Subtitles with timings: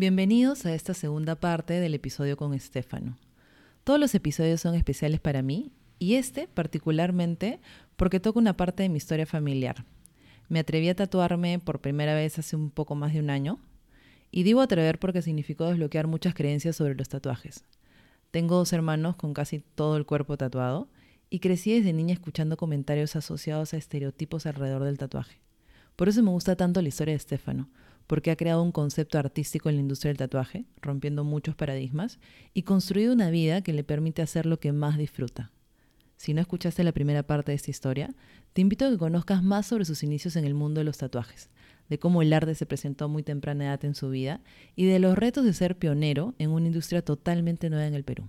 [0.00, 3.18] Bienvenidos a esta segunda parte del episodio con Estefano.
[3.84, 7.60] Todos los episodios son especiales para mí y este particularmente
[7.96, 9.84] porque toca una parte de mi historia familiar.
[10.48, 13.58] Me atreví a tatuarme por primera vez hace un poco más de un año
[14.30, 17.66] y digo atrever porque significó desbloquear muchas creencias sobre los tatuajes.
[18.30, 20.88] Tengo dos hermanos con casi todo el cuerpo tatuado
[21.28, 25.42] y crecí desde niña escuchando comentarios asociados a estereotipos alrededor del tatuaje.
[25.94, 27.68] Por eso me gusta tanto la historia de Estefano,
[28.10, 32.18] porque ha creado un concepto artístico en la industria del tatuaje, rompiendo muchos paradigmas,
[32.52, 35.52] y construido una vida que le permite hacer lo que más disfruta.
[36.16, 38.12] Si no escuchaste la primera parte de esta historia,
[38.52, 41.50] te invito a que conozcas más sobre sus inicios en el mundo de los tatuajes,
[41.88, 44.40] de cómo el arte se presentó a muy temprana edad en su vida
[44.74, 48.28] y de los retos de ser pionero en una industria totalmente nueva en el Perú.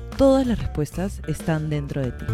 [0.17, 2.25] todas las respuestas están dentro de ti.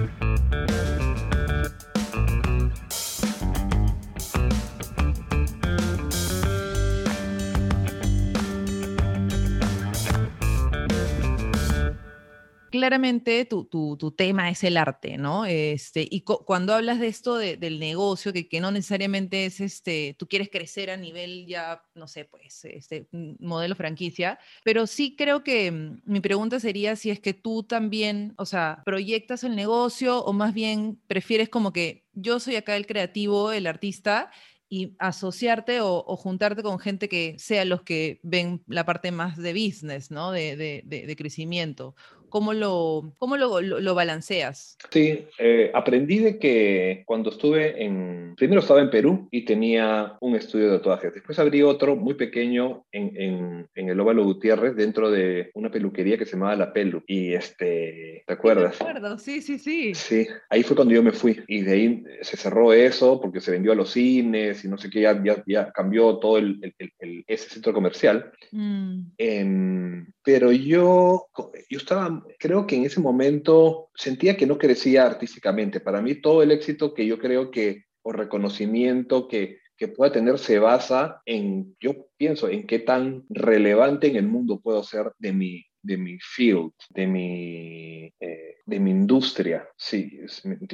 [12.78, 15.46] Claramente tu, tu, tema es el arte, ¿no?
[15.46, 20.28] Este, y cuando hablas de esto del negocio, que, que, no necesariamente es, este, tú
[20.28, 23.08] quieres crecer a nivel ya, no sé, pues, este
[23.40, 28.34] modelo franquicia, pero sí creo que mm, mi pregunta sería si es que tú también,
[28.38, 32.88] o sea, proyectas el negocio o más bien prefieres como que yo soy acá el
[32.88, 34.32] creativo, el artista,
[34.70, 39.54] y asociarte o, juntarte con gente que sea los que ven la parte más de
[39.54, 40.32] business, ¿no?
[40.32, 41.96] De, de, crecimiento.
[42.30, 44.78] ¿Cómo lo, cómo lo, lo, balanceas?
[44.92, 50.36] Sí, eh, aprendí de que cuando estuve en, primero estaba en Perú y tenía un
[50.36, 55.10] estudio de tatuajes, después abrí otro muy pequeño en, en, en el Óvalo Gutiérrez dentro
[55.10, 57.04] de una peluquería que se llamaba La Pelu.
[57.08, 58.76] Y este, ¿te acuerdas?
[58.76, 59.96] Sí, me acuerdo, sí, sí, sí.
[59.96, 63.52] Sí, ahí fue cuando yo me fui y de ahí se cerró eso porque se
[63.52, 66.92] vendió a los cines y no sé qué, ya, ya, ya cambió todo el, el,
[67.00, 68.32] el, ese centro comercial.
[68.52, 69.02] Mm.
[69.18, 71.28] Eh, pero yo,
[71.70, 75.80] yo estaba creo que en ese momento sentía que no crecía artísticamente.
[75.80, 80.40] Para mí todo el éxito que yo creo que, o reconocimiento que, que pueda tener
[80.40, 85.34] se basa en, yo pienso, en qué tan relevante en el mundo puedo ser de
[85.34, 89.68] mi, de mi field, de mi, eh, de mi industria.
[89.78, 90.20] Sí,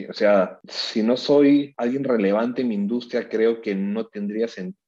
[0.09, 4.82] o sea, si no soy alguien relevante en mi industria, creo que no tendría sentido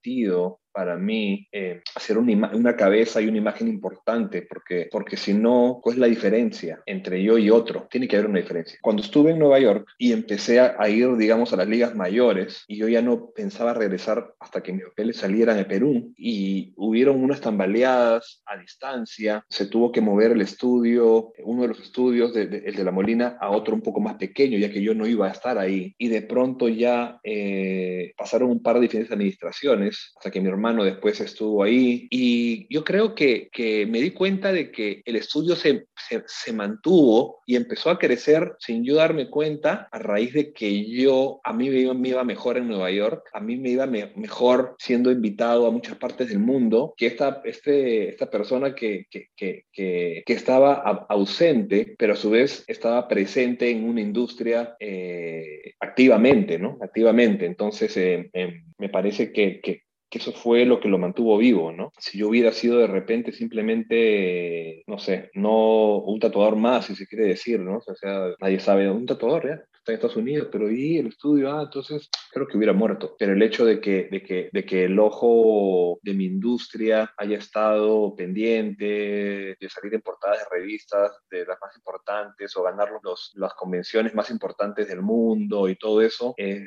[0.76, 5.80] para mí eh, hacer una, una, cabeza y una imagen importante, porque, porque si no,
[5.82, 7.88] ¿cuál es la diferencia entre yo y otro?
[7.90, 8.78] Tiene que haber una diferencia.
[8.82, 12.66] Cuando estuve en Nueva York y empecé a, a ir, digamos, a las ligas mayores,
[12.68, 17.24] y yo ya no pensaba regresar hasta que mis papeles salieran de Perú, y hubieron
[17.24, 22.48] unas tambaleadas a distancia, se tuvo que mover el estudio, uno de los estudios, de,
[22.48, 25.08] de, el de la Molina, a otro un poco más pequeño, ya que yo no
[25.08, 29.95] iba a estar ahí, y de pronto ya eh, pasaron un par de diferentes administraciones,
[30.16, 34.52] hasta que mi hermano después estuvo ahí y yo creo que, que me di cuenta
[34.52, 39.30] de que el estudio se, se, se, mantuvo y empezó a crecer sin yo darme
[39.30, 42.92] cuenta a raíz de que yo, a mí me iba, me iba mejor en Nueva
[42.92, 47.08] York, a mí me iba me, mejor siendo invitado a muchas partes del mundo que
[47.08, 50.74] esta, este, esta persona que, que, que, que estaba
[51.10, 56.78] ausente, pero a su vez estaba presente en una industria eh, activamente, ¿no?
[56.82, 57.46] Activamente.
[57.46, 59.84] Entonces, eh, eh, me parece que, que,
[60.18, 61.92] eso fue lo que lo mantuvo vivo, ¿no?
[61.98, 67.08] Si yo hubiera sido de repente simplemente, no sé, no un tatuador más, si se
[67.08, 67.78] quiere decir, ¿no?
[67.78, 69.66] O sea, nadie sabe, un tatuador, ¿ya?
[69.86, 73.16] Está en Estados Unidos, pero y el estudio, ah, entonces creo que hubiera muerto.
[73.20, 77.38] Pero el hecho de que, de que, de que el ojo de mi industria haya
[77.38, 83.32] estado pendiente, de salir en portadas de revistas de las más importantes o ganar los,
[83.36, 86.64] las convenciones más importantes del mundo y todo eso, es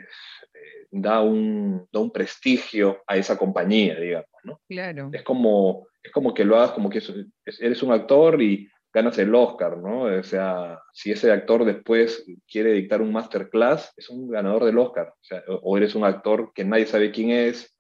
[0.93, 4.61] da un, da un prestigio a esa compañía, digamos, ¿no?
[4.69, 5.11] Claro.
[5.13, 7.03] Es como, es como que lo hagas como que
[7.45, 8.69] eres un actor y
[8.99, 10.03] ganas el Oscar, ¿no?
[10.03, 15.15] O sea, si ese actor después quiere dictar un masterclass, es un ganador del Oscar.
[15.15, 15.43] O, sea,
[15.77, 17.77] eres un actor que nadie sabe quién es,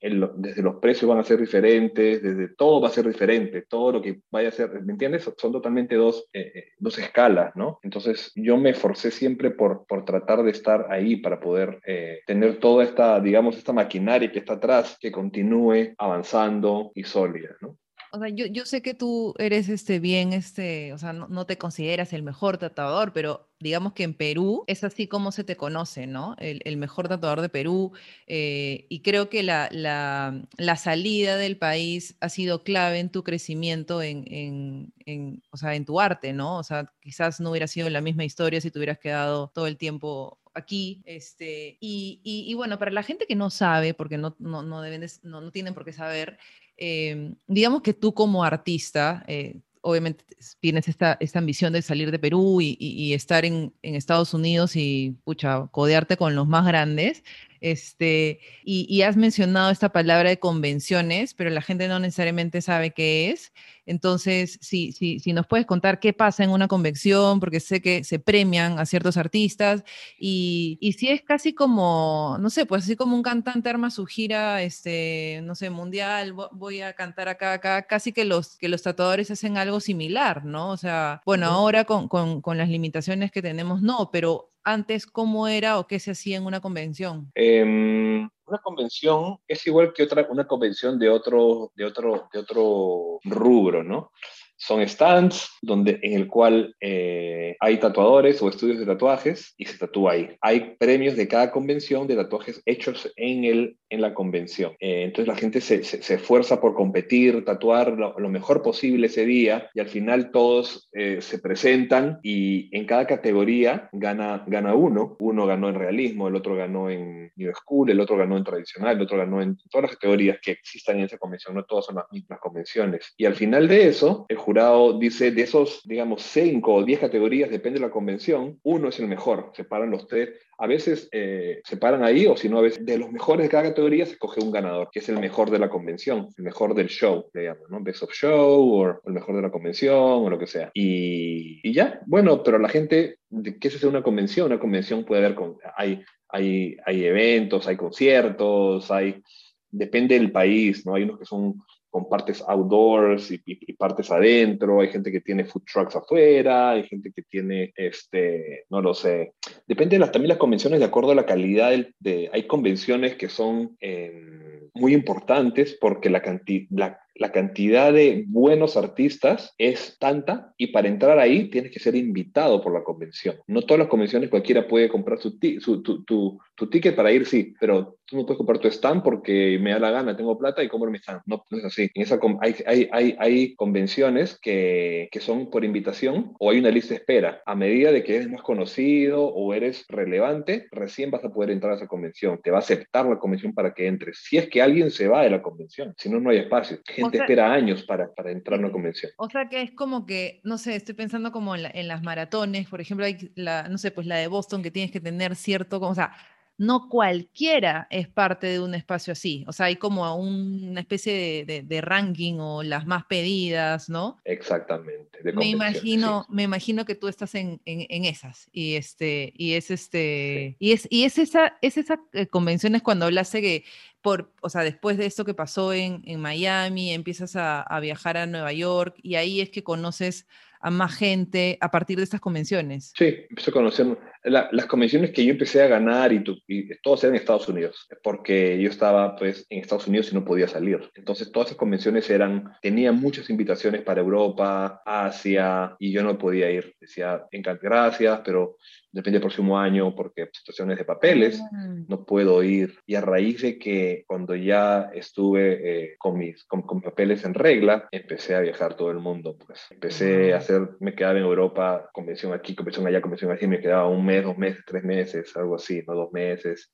[0.00, 4.02] desde los precios van a ser diferentes, desde todo va a ser diferente, todo lo
[4.02, 5.30] que vaya a ser, ¿me entiendes?
[5.36, 7.78] Son totalmente dos, eh, eh, dos escalas, ¿no?
[7.82, 12.58] Entonces yo me esforcé siempre por, por tratar de estar ahí para poder eh, tener
[12.58, 17.78] toda esta, digamos, esta maquinaria que está atrás, que continúe avanzando y sólida, ¿no?
[18.12, 21.58] O sea, yo, yo sé que tú eres este bien, este, o sea, no, te
[21.58, 26.06] consideras el mejor tatuador, pero digamos que en Perú es así como se te conoce,
[26.06, 26.36] ¿no?
[26.38, 27.92] El, el mejor tatuador de Perú.
[28.26, 33.22] Eh, y creo que la, la, la, salida del país ha sido clave en tu
[33.24, 36.58] crecimiento, en, en, en, o sea, en tu arte, ¿no?
[36.58, 39.76] O sea, quizás no hubiera sido la misma historia si te hubieras quedado todo el
[39.76, 41.02] tiempo aquí.
[41.04, 45.06] Este, y, y, bueno, para la gente que no sabe, porque no, no, no, deben
[45.22, 46.38] no, no tienen por qué saber,
[46.76, 50.24] eh, digamos que tú como artista, eh, obviamente
[50.60, 54.34] tienes esta, esta ambición de salir de Perú y, y, y estar en, en, Estados
[54.34, 57.22] Unidos y, pucha, codearte con los más grandes.
[57.60, 62.90] Este, y, y, has mencionado esta palabra de convenciones, pero la gente no necesariamente sabe
[62.90, 63.52] qué es.
[63.86, 68.02] Entonces, si, si, si nos puedes contar qué pasa en una convención, porque sé que
[68.02, 69.84] se premian a ciertos artistas,
[70.18, 74.04] y, y si es casi como, no sé, pues así como un cantante arma su
[74.04, 78.82] gira, este, no sé, mundial, voy a cantar acá, acá, casi que los, que los
[78.82, 80.70] tatuadores hacen algo similar, ¿no?
[80.70, 85.46] O sea, bueno, ahora con, con, con las limitaciones que tenemos, no, pero antes cómo
[85.46, 87.30] era o qué se hacía en una convención?
[87.36, 93.20] Eh, una convención es igual que otra, una convención de otro, de otro, de otro
[93.24, 94.10] rubro, ¿no?
[94.56, 99.78] Son stands donde, en el cual eh, hay tatuadores o estudios de tatuajes y se
[99.78, 100.36] tatúa ahí.
[100.40, 104.72] Hay premios de cada convención de tatuajes hechos en, el, en la convención.
[104.80, 109.24] Eh, entonces la gente se, se, se, esfuerza por competir, tatuar lo, mejor posible ese
[109.24, 115.16] día y al final todos eh, se presentan y en cada categoría gana, gana uno.
[115.20, 118.96] Uno ganó en realismo, el otro ganó en New School, el otro ganó en tradicional,
[118.96, 121.54] el otro ganó en todas las categorías que existan en esa convención.
[121.54, 123.14] No todas son las mismas convenciones.
[123.16, 127.50] Y al final de eso, el jurado dice, de esos, digamos, cinco o diez categorías,
[127.50, 129.52] depende de la convención, uno es el mejor.
[129.54, 130.30] Separan los tres.
[130.58, 133.50] A veces eh, se paran ahí, o si no, a veces de los mejores de
[133.50, 136.74] cada categoría se coge un ganador, que es el mejor de la convención, el mejor
[136.74, 137.82] del show, le llaman, ¿no?
[137.82, 140.70] Best of Show, o el mejor de la convención, o lo que sea.
[140.72, 143.18] Y, y ya, bueno, pero la gente,
[143.60, 144.46] ¿qué es una convención?
[144.46, 149.22] Una convención puede haber, con, hay, hay, hay eventos, hay conciertos, hay,
[149.70, 150.94] depende del país, ¿no?
[150.94, 151.54] Hay unos que son
[151.96, 157.10] con partes outdoors y, partes adentro, hay gente que tiene food trucks afuera, hay gente
[157.10, 159.32] que tiene, este, no lo sé,
[159.66, 163.14] depende de las, también las convenciones de acuerdo a la calidad, del, de, hay convenciones
[163.14, 169.96] que son eh, muy importantes porque la, cantidad, la, la cantidad de buenos artistas es
[169.98, 173.36] tanta y para entrar ahí tienes que ser invitado por la convención.
[173.46, 177.24] No todas las convenciones cualquiera puede comprar su, su tu, tu, tu, ticket para ir,
[177.26, 180.62] sí, pero tú no puedes comprar tu stand porque me da la gana, tengo plata
[180.62, 181.22] y compro mi stand.
[181.26, 181.90] No, no es así.
[181.94, 186.70] En esa, hay, hay, hay, hay convenciones que, que son por invitación o hay una
[186.70, 187.42] lista de espera.
[187.46, 191.72] A medida de que eres más conocido o eres relevante, recién vas a poder entrar
[191.72, 192.40] a esa convención.
[192.42, 194.18] Te va a aceptar la convención para que entres.
[194.22, 196.78] Si es que alguien se va de la convención, si no, no hay espacio.
[196.84, 199.12] Gente o sea, espera años para, para entrar a una convención.
[199.16, 202.02] O sea que es como que, no sé, estoy pensando como en, la, en las
[202.02, 205.36] maratones, por ejemplo, hay la, no sé, pues la de Boston que tienes que tener
[205.36, 206.12] cierto, como, o sea,
[206.58, 209.44] no cualquiera es parte de un espacio así.
[209.46, 214.18] O sea, hay como una especie de, de, de ranking o las más pedidas, ¿no?
[214.24, 215.20] Exactamente.
[215.34, 216.34] me imagino, sí.
[216.34, 218.48] me imagino que tú estás en, en, en, esas.
[218.52, 220.66] Y este, y es este, sí.
[220.66, 223.64] y es, y es esa, es esa eh, convención es cuando hablaste que
[224.00, 228.16] por, o sea, después de esto que pasó en, en Miami, empiezas a, a viajar
[228.16, 230.26] a Nueva York y ahí es que conoces
[230.60, 232.92] a más gente a partir de estas convenciones?
[232.96, 236.68] Sí, empecé a conocer la, las convenciones que yo empecé a ganar y, tu, y
[236.80, 240.48] todos eran en Estados Unidos, porque yo estaba pues en Estados Unidos y no podía
[240.48, 240.90] salir.
[240.94, 246.50] Entonces todas esas convenciones eran, tenía muchas invitaciones para Europa, Asia, y yo no podía
[246.50, 246.74] ir.
[246.80, 247.24] Decía,
[247.62, 248.56] gracias, pero
[248.96, 251.82] depende del próximo año porque situaciones de papeles, mm.
[251.86, 252.78] no puedo ir.
[252.86, 257.34] Y a raíz de que cuando ya estuve eh, con, mis, con, con, papeles en
[257.34, 259.36] regla, empecé a viajar todo el mundo.
[259.36, 260.32] Pues empecé mm.
[260.32, 264.04] a hacer, me quedaba en Europa, convención aquí, convención allá, convención aquí, me quedaba un
[264.04, 266.72] mes, dos meses, tres meses, algo así, no dos meses,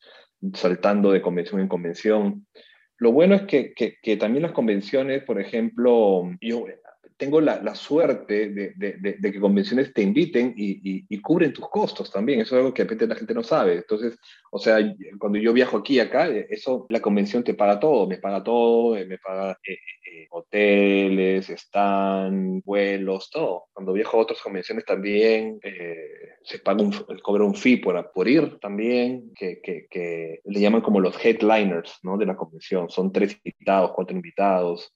[0.55, 2.47] saltando de convención en convención.
[2.99, 6.65] Lo bueno es que, que, que también las convenciones, por ejemplo, yo
[7.23, 12.41] tengo la, suerte de, que convenciones te inviten y, cubren tus costos también.
[12.41, 13.77] Eso es algo que a veces la gente no sabe.
[13.77, 14.19] Entonces,
[14.51, 14.79] o sea,
[15.21, 18.97] cuando yo viajo aquí y acá, eso, la convención te paga todo, me paga todo,
[19.07, 19.57] me paga
[20.31, 23.67] hoteles, están, vuelos, todo.
[23.73, 25.61] Cuando viajo a otras convenciones también
[26.43, 30.81] se paga un, cobra un fee por, por ir también, que, que, que, le llaman
[30.81, 32.19] como los headliners ¿no?
[32.19, 32.91] de la convención.
[32.91, 34.93] Son tres invitados, cuatro invitados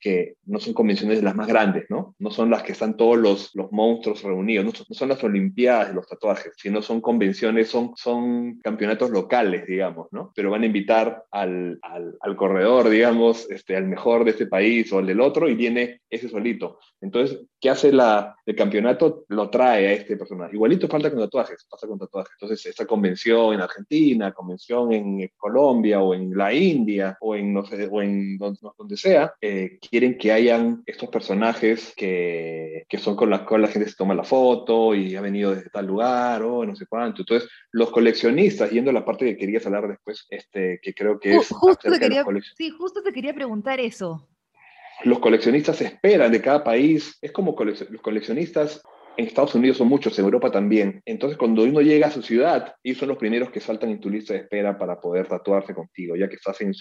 [0.00, 2.14] que no son convenciones de las más grandes, ¿no?
[2.18, 5.94] No son las que están todos los, los monstruos reunidos, no son, las Olimpiadas de
[5.94, 10.32] los tatuajes, sino son convenciones, son, son campeonatos locales, digamos, ¿no?
[10.34, 14.92] Pero van a invitar al, al, al corredor, digamos, este, al mejor de este país
[14.92, 16.78] o al del otro y viene ese solito.
[17.00, 19.24] Entonces, ¿qué hace la, el campeonato?
[19.28, 20.54] Lo trae a este personaje.
[20.54, 22.32] Igualito falta con tatuajes, pasa con tatuajes.
[22.40, 27.64] Entonces, esta convención en Argentina, convención en Colombia o en la India o en, no
[27.64, 33.16] sé, o en donde, donde sea, eh, quieren que hayan estos personajes que, que son
[33.16, 36.42] con las cuales la gente se toma la foto y ha venido desde tal lugar
[36.42, 37.22] o no sé cuánto.
[37.22, 41.36] Entonces, los coleccionistas, yendo a la parte que querías hablar después, este, que creo que
[41.36, 41.48] es...
[41.48, 42.24] Justo te quería,
[42.56, 44.28] sí, justo te quería preguntar eso.
[45.02, 48.82] Los coleccionistas esperan de cada país, es como los coleccionistas
[49.20, 51.02] en Estados Unidos son muchos, en Europa también.
[51.04, 54.08] Entonces, cuando uno llega a su ciudad, ellos son los primeros que saltan en tu
[54.08, 56.72] lista de espera para poder tatuarse contigo, ya que estás en,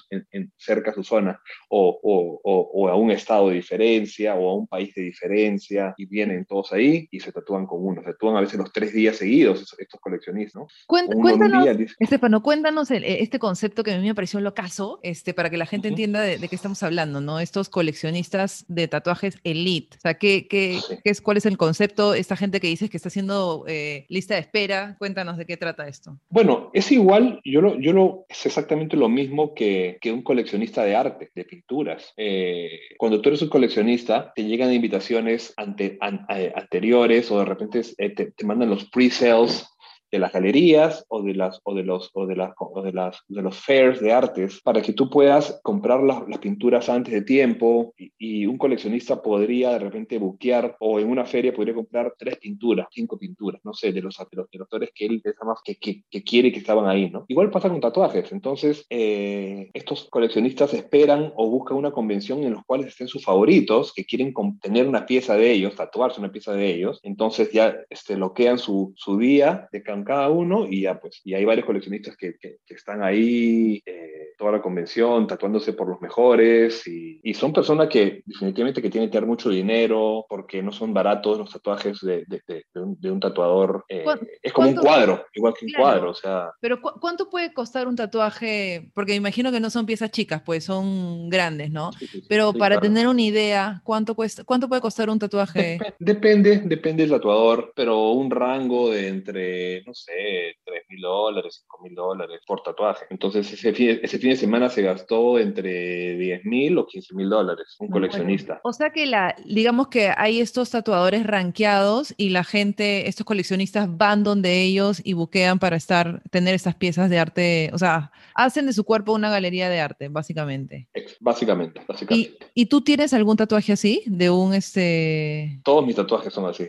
[0.58, 4.68] cerca a su zona, o, o, o, a un estado de diferencia, o a un
[4.68, 8.02] país de diferencia, y vienen todos ahí y se tatúan con uno.
[8.02, 10.68] Se tatúan a veces los tres días seguidos estos coleccionistas, ¿no?
[10.88, 11.68] cuéntanos,
[12.00, 15.90] Estefano, cuéntanos este concepto que a mí me pareció locazo, este, para que la gente
[15.90, 17.40] entienda de, qué estamos hablando, ¿no?
[17.40, 19.98] Estos coleccionistas de tatuajes elite.
[19.98, 22.14] O sea, ¿qué, qué, qué es, ¿cuál es el concepto?
[22.30, 24.96] Esta gente que dices que está haciendo eh, lista de espera.
[25.00, 26.20] Cuéntanos de qué trata esto.
[26.30, 30.84] Bueno, es igual, yo lo, yo lo, es exactamente lo mismo que, que un coleccionista
[30.84, 32.14] de arte, de pinturas.
[32.18, 35.98] Eh, cuando tú eres un coleccionista, te llegan invitaciones ante,
[36.30, 39.68] eh, anteriores o de repente te, te mandan los pre-sales
[40.12, 43.24] de las galerías o de las o de los o de las o de las
[43.28, 47.22] de los fairs de artes para que tú puedas comprar las, las pinturas antes de
[47.22, 52.38] tiempo y, un coleccionista podría de repente buquear o en una feria podría comprar tres
[52.38, 56.04] pinturas cinco pinturas no sé de los de los, autores que él más que, que,
[56.10, 61.32] que, quiere que estaban ahí no igual pasa con tatuajes entonces eh, estos coleccionistas esperan
[61.36, 65.36] o buscan una convención en los cuales estén sus favoritos que quieren tener una pieza
[65.36, 69.84] de ellos tatuarse una pieza de ellos entonces ya este bloquean su, su día de
[70.04, 74.54] cada uno y ya pues, y hay varios coleccionistas que, que, están ahí eh, toda
[74.54, 79.18] la convención tatuándose por los mejores y, y, son personas que definitivamente que tienen que
[79.18, 83.84] dar mucho dinero porque no son baratos los tatuajes de, de, de, un, tatuador.
[83.90, 84.06] Eh,
[84.42, 86.52] es como un cuadro, igual que un cuadro, o sea.
[86.62, 88.90] Pero ¿cuánto puede costar un tatuaje?
[88.94, 91.92] Porque me imagino que no son piezas chicas, pues son grandes, ¿no?
[92.28, 95.80] Pero para tener una idea, ¿cuánto, cuesta, ¿cuánto puede costar un tatuaje?
[96.00, 101.84] Depende, depende del tatuador, pero un rango de entre, no sé, 3 mil dólares, 5
[101.84, 103.06] mil dólares por tatuaje.
[103.10, 107.30] Entonces ese fin, ese fin de semana se gastó entre 10 mil o 15 mil
[107.30, 108.62] dólares, un coleccionista.
[108.64, 113.98] O sea que la, digamos que hay estos tatuadores rankeados y la gente, estos coleccionistas
[113.98, 118.12] van donde ellos y buquean para estar, tener estas piezas de arte, o sea,
[118.44, 120.88] hacen de su cuerpo una galería de arte, básicamente.
[121.20, 122.38] Básicamente, básicamente.
[122.54, 124.04] ¿Y, ¿Y, tú tienes algún tatuaje así?
[124.06, 125.60] De un este.
[125.64, 126.68] Todos mis tatuajes son así.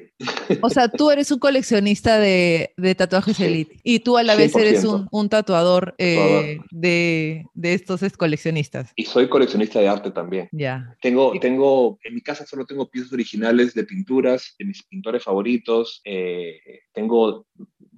[0.62, 3.76] O sea, tú eres un coleccionista de, de tatuajes tatuajes elite.
[3.82, 8.92] Y tú a la vez eres un, tatuador, eh, de, de, estos coleccionistas.
[8.96, 10.48] Y soy coleccionista de arte también.
[10.52, 10.96] Ya.
[11.02, 16.00] Tengo, tengo, en mi casa solo tengo piezas originales de pinturas de mis pintores favoritos.
[16.04, 16.60] Eh,
[16.92, 17.46] tengo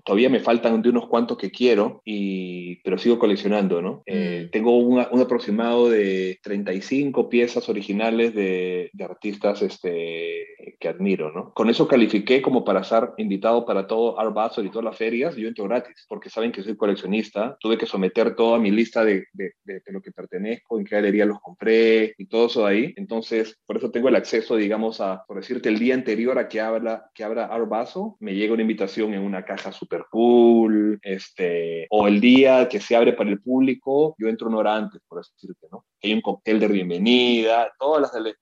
[0.04, 4.02] todavía me faltan de unos cuantos que quiero, y, pero sigo coleccionando, ¿no?
[4.06, 4.50] Eh, mm.
[4.50, 10.46] tengo un aproximado de 35 piezas originales de, de, artistas este,
[10.78, 11.52] que admiro, ¿no?
[11.52, 15.36] Con eso califiqué como para estar invitado para todo Art Basel y todas las ferias,
[15.36, 19.26] yo entro gratis, porque saben que soy coleccionista, tuve que someter toda mi lista de,
[19.32, 23.58] de, de, lo que pertenezco, en qué galería los compré y todo eso ahí, entonces
[23.66, 27.10] por eso tengo el acceso, digamos, a, por decirte, el día anterior a que abra,
[27.14, 32.06] que abra Art Basel, me llega una invitación en una caja súper Pool, este, o
[32.08, 35.32] el día que se abre para el público, yo entro una hora antes, por así
[35.34, 35.84] decirte, ¿no?
[36.02, 38.36] Hay un cóctel de bienvenida, todas las,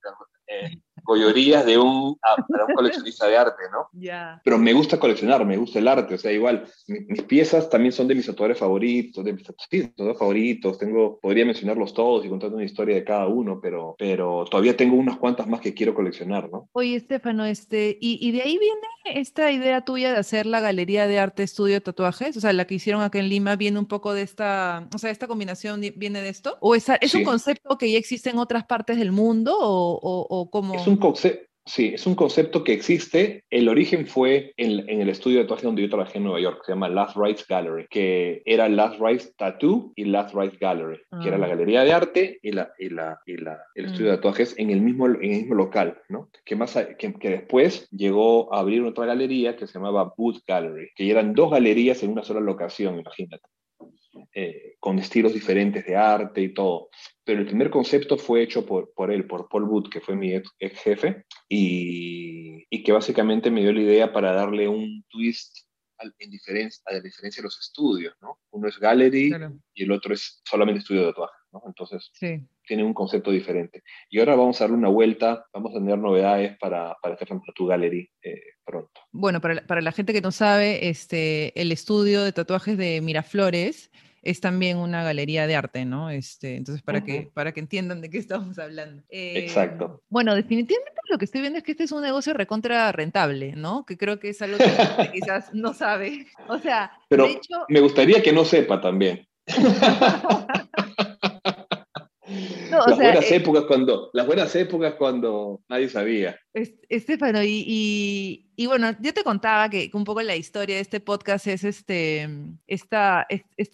[0.47, 2.17] eh, goyorías de un,
[2.47, 3.87] para un coleccionista de arte, ¿no?
[4.01, 4.41] Ya.
[4.43, 8.07] Pero me gusta coleccionar, me gusta el arte, o sea, igual, mis, piezas también son
[8.07, 12.63] de mis autores favoritos, de mis autores favoritos, tengo, podría mencionarlos todos y contar una
[12.63, 16.69] historia de cada uno, pero, pero todavía tengo unas cuantas más que quiero coleccionar, ¿no?
[16.71, 21.07] Oye, Estefano, este, y, y de ahí viene esta idea tuya de hacer la galería
[21.07, 23.87] de arte estudio de tatuajes, o sea, la que hicieron acá en Lima, viene un
[23.87, 27.77] poco de esta, o sea, esta combinación viene de esto, o es, es un concepto
[27.77, 30.75] que ya existe en otras partes del mundo, o, o, o cómo...
[30.75, 33.43] Es un concepto Sí, es un concepto que existe.
[33.51, 36.71] El origen fue en, el estudio de tatuaje donde yo trabajé en Nueva York, se
[36.71, 41.37] llama Last Rights Gallery, que era Last Rights Tattoo y Last Rights Gallery, que era
[41.37, 41.49] la ah.
[41.49, 44.15] galería de arte y, la, y, la, y la, el estudio de mm.
[44.15, 46.29] tatuajes en el mismo, en el mismo local, ¿no?
[46.43, 50.89] Que, más, que, que, después llegó a abrir otra galería que se llamaba Booth Gallery,
[50.95, 53.47] que eran dos galerías en una sola locación, imagínate.
[54.33, 56.89] Eh, con estilos diferentes de arte y todo.
[57.25, 60.33] Pero el primer concepto fue hecho por, por él, por Paul Wood, que fue mi
[60.33, 65.67] ex, jefe, y, y, que básicamente me dio la idea para darle un twist
[66.17, 68.39] en diferencia, a la diferencia de los estudios, ¿no?
[68.51, 69.31] Uno es gallery
[69.73, 71.61] y el otro es solamente estudio de tatuaje, ¿no?
[71.67, 72.47] Entonces, sí.
[72.65, 73.83] tiene un concepto diferente.
[74.09, 77.67] Y ahora vamos a darle una vuelta, vamos a tener novedades para, para hacer tu
[77.67, 79.01] gallery eh, pronto.
[79.11, 83.91] Bueno, para, para, la gente que no sabe, este, el estudio de tatuajes de Miraflores
[84.21, 86.09] es también una galería de arte, ¿no?
[86.09, 89.03] Este, entonces, para, que, para que entiendan de qué estamos hablando.
[89.09, 89.85] Exacto.
[89.85, 93.53] Em, bueno, definitivamente lo que estoy viendo es que este es un negocio recontra rentable,
[93.55, 93.85] ¿no?
[93.85, 94.63] Que creo que es algo que
[95.13, 96.27] quizás no sabe.
[96.47, 97.27] O sea, Pero
[97.67, 99.27] me gustaría que no sepa también.
[102.71, 106.39] las buenas eh, épocas cuando, las buenas épocas cuando nadie sabía.
[106.53, 111.47] Estefano, y, y, bueno, yo te contaba que, un poco la historia de este podcast
[111.47, 112.27] es este,
[112.67, 113.27] esta,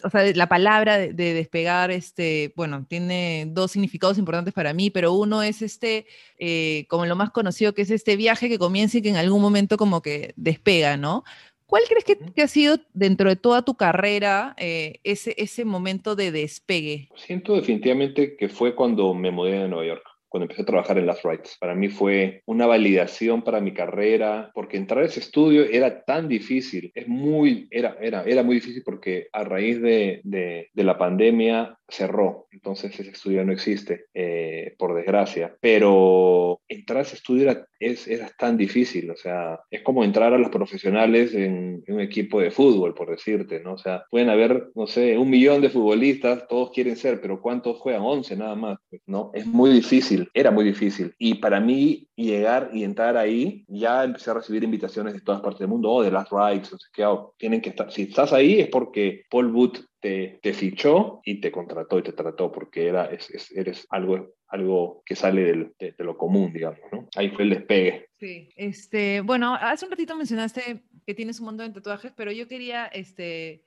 [0.03, 5.13] o sea, la palabra de, despegar, este, bueno, tiene dos significados importantes para mí, pero
[5.13, 6.05] uno es este,
[6.37, 9.41] eh, como lo más conocido, que es este viaje que comienza y que en algún
[9.41, 11.23] momento como que despega, ¿no?
[11.67, 16.31] ¿Cuál crees que, ha sido dentro de toda tu carrera eh, ese, ese momento de
[16.31, 17.09] despegue?
[17.15, 21.07] Siento definitivamente que fue cuando me mudé de Nueva York cuando empecé a trabajar en
[21.07, 21.57] las Rights.
[21.59, 26.27] Para mí fue una validación para mi carrera, porque entrar a ese estudio era tan
[26.27, 31.77] difícil, es muy, era, era, era muy difícil porque a raíz de, de, la pandemia
[31.87, 37.67] cerró, entonces ese estudio no existe, eh, por desgracia, pero entrar a ese estudio era,
[37.79, 42.39] es, era tan difícil, o sea, es como entrar a los profesionales en, un equipo
[42.39, 43.73] de fútbol, por decirte, ¿no?
[43.73, 47.77] O sea, pueden haber, no sé, un millón de futbolistas, todos quieren ser, pero ¿cuántos
[47.77, 48.01] juegan?
[48.01, 49.31] 11 nada más, ¿no?
[49.33, 51.13] Es muy difícil era muy difícil.
[51.17, 55.59] Y para mí llegar y entrar ahí, ya empecé a recibir invitaciones de todas partes
[55.59, 58.03] del mundo, o oh, de Last Rights, o sea, que oh, tienen que estar, si
[58.03, 62.51] estás ahí es porque Paul Wood te, te, fichó y te contrató y te trató,
[62.51, 67.07] porque era, es, eres algo, algo que sale del, de, lo común, digamos, ¿no?
[67.15, 68.07] Ahí fue el despegue.
[68.19, 72.47] Sí, este, bueno, hace un ratito mencionaste que tienes un montón de tatuajes, pero yo
[72.47, 73.63] quería, este,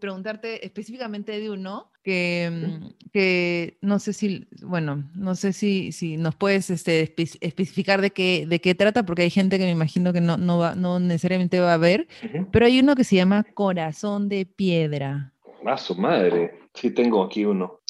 [0.00, 6.16] preguntarte específicamente de uno que, mm, que no sé si, bueno, no sé si, si
[6.16, 10.12] nos puedes este, especificar de qué, de qué trata, porque hay gente que me imagino
[10.12, 12.06] que no, no, va, no necesariamente va a ver,
[12.52, 15.33] pero hay uno que se llama Corazón de Piedra.
[15.66, 16.60] Ah, su madre.
[16.74, 17.80] Sí, tengo aquí uno.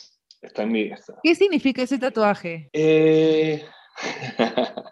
[0.40, 0.90] Está en mi.
[1.22, 2.68] ¿Qué significa ese tatuaje?
[2.72, 3.64] Eh...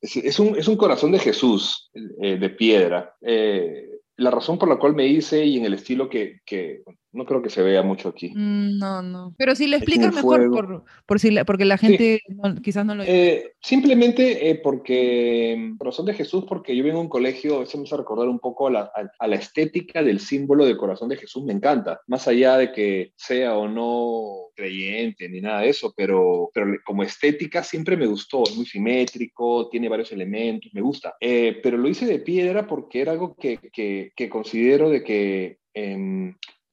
[0.00, 3.14] es, un, es, un, corazón de Jesús, eh, de piedra.
[3.20, 7.26] Eh, la razón por la cual me hice y en el estilo que, que no
[7.26, 8.30] creo que se vea mucho aquí.
[8.34, 9.34] Mm, no, no.
[9.36, 12.20] Pero si le explicas mejor, por, por, si porque la gente
[12.62, 13.04] quizás no lo...
[13.04, 17.76] Eh, simplemente eh, porque, corazón de Jesús, porque yo vengo a un colegio, a veces
[17.76, 21.16] me hace recordar un poco a la, a, la, estética del símbolo del corazón de
[21.16, 22.00] Jesús, me encanta.
[22.06, 27.02] Más allá de que sea o no creyente ni nada de eso, pero, pero como
[27.02, 31.14] estética siempre me gustó, es muy simétrico, tiene varios elementos, me gusta.
[31.20, 35.58] Eh, pero lo hice de piedra porque era algo que, que, que considero de que...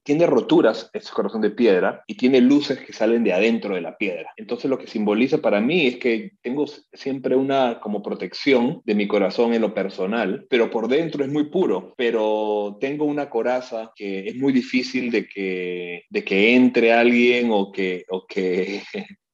[0.10, 3.96] Tiene roturas ese corazón de piedra y tiene luces que salen de adentro de la
[3.96, 4.34] piedra.
[4.38, 9.08] Entonces lo que simboliza para mí es que tengo siempre una como protección de mi
[9.08, 14.28] corazón en lo personal, pero por dentro es muy puro, pero tengo una coraza que
[14.28, 18.82] es muy difícil de que, de que entre alguien o que, o que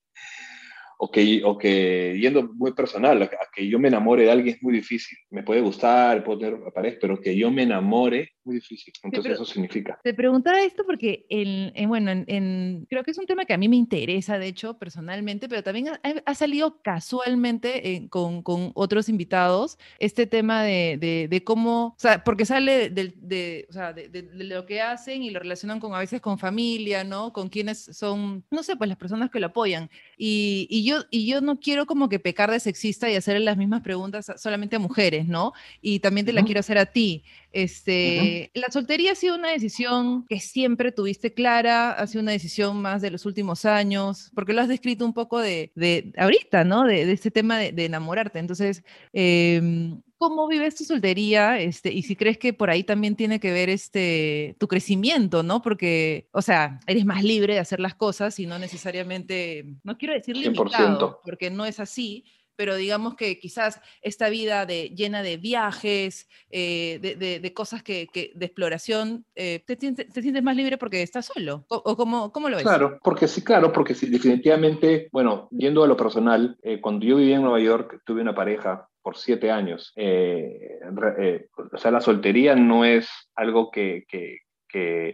[0.97, 4.63] o que, o que yendo muy personal, a que yo me enamore de alguien es
[4.63, 5.17] muy difícil.
[5.29, 8.93] Me puede gustar, puedo tener pareja, pero que yo me enamore muy difícil.
[9.03, 9.99] Entonces eso significa.
[10.03, 13.67] Te preguntaba esto porque, en, bueno, en, creo que es un tema que a mí
[13.67, 19.77] me interesa, de hecho, personalmente, pero también ha, salido casualmente eh, con, con, otros invitados
[19.99, 24.65] este tema de, de, cómo, o sea, porque sale de, de, o sea, de, lo
[24.65, 27.33] que hacen y lo relacionan con a veces con familia, ¿no?
[27.33, 29.89] Con quienes son, no sé, pues las personas que lo apoyan.
[30.17, 33.57] Y, y yo, y yo no quiero como que pecar de sexista y hacerle las
[33.57, 35.53] mismas preguntas solamente a mujeres, ¿no?
[35.81, 37.23] Y también te la quiero hacer a ti.
[37.51, 42.81] Este, La soltería ha sido una decisión que siempre tuviste clara, ha sido una decisión
[42.81, 46.83] más de los últimos años, porque lo has descrito un poco de, de ahorita, ¿no?
[46.83, 48.39] De, de este tema de, de enamorarte.
[48.39, 51.59] Entonces, eh, ¿cómo vives tu soltería?
[51.59, 55.61] Este, y si crees que por ahí también tiene que ver este, tu crecimiento, ¿no?
[55.61, 60.13] Porque, o sea, eres más libre de hacer las cosas y no necesariamente, no quiero
[60.13, 62.25] decir limitado, porque no es así,
[62.55, 66.99] pero digamos que quizás esta vida de, llena de viajes, eh,
[67.41, 71.65] de, cosas que, de exploración, eh, te, te, sientes más libre porque estás solo.
[71.67, 72.63] ¿O, cómo, cómo, lo ves?
[72.63, 77.17] Claro, porque sí, claro, porque sí, definitivamente, bueno, yendo a lo personal, eh, cuando yo
[77.17, 79.93] vivía en Nueva York, tuve una pareja por siete años.
[79.95, 84.39] o sea, la soltería no es algo que, que,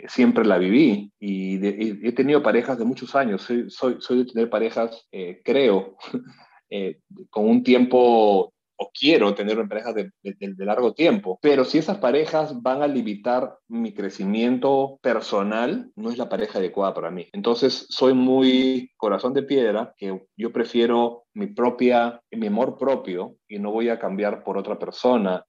[0.07, 1.59] siempre la viví y,
[2.07, 3.41] he tenido parejas de muchos años.
[3.41, 5.07] Soy, soy, de tener parejas,
[5.43, 5.97] creo,
[6.69, 6.99] eh,
[7.29, 11.37] con un tiempo o quiero tener parejas de, de, largo tiempo.
[11.41, 16.93] Pero si esas parejas van a limitar mi crecimiento personal, no es la pareja adecuada
[16.93, 17.27] para mí.
[17.31, 23.59] Entonces, soy muy corazón de piedra, que yo prefiero mi propia, mi amor propio y
[23.59, 25.45] no voy a cambiar por otra persona.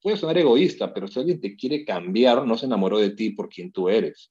[0.00, 3.48] Puede sonar egoísta, pero si alguien te quiere cambiar, no se enamoró de ti por
[3.48, 4.30] quien tú eres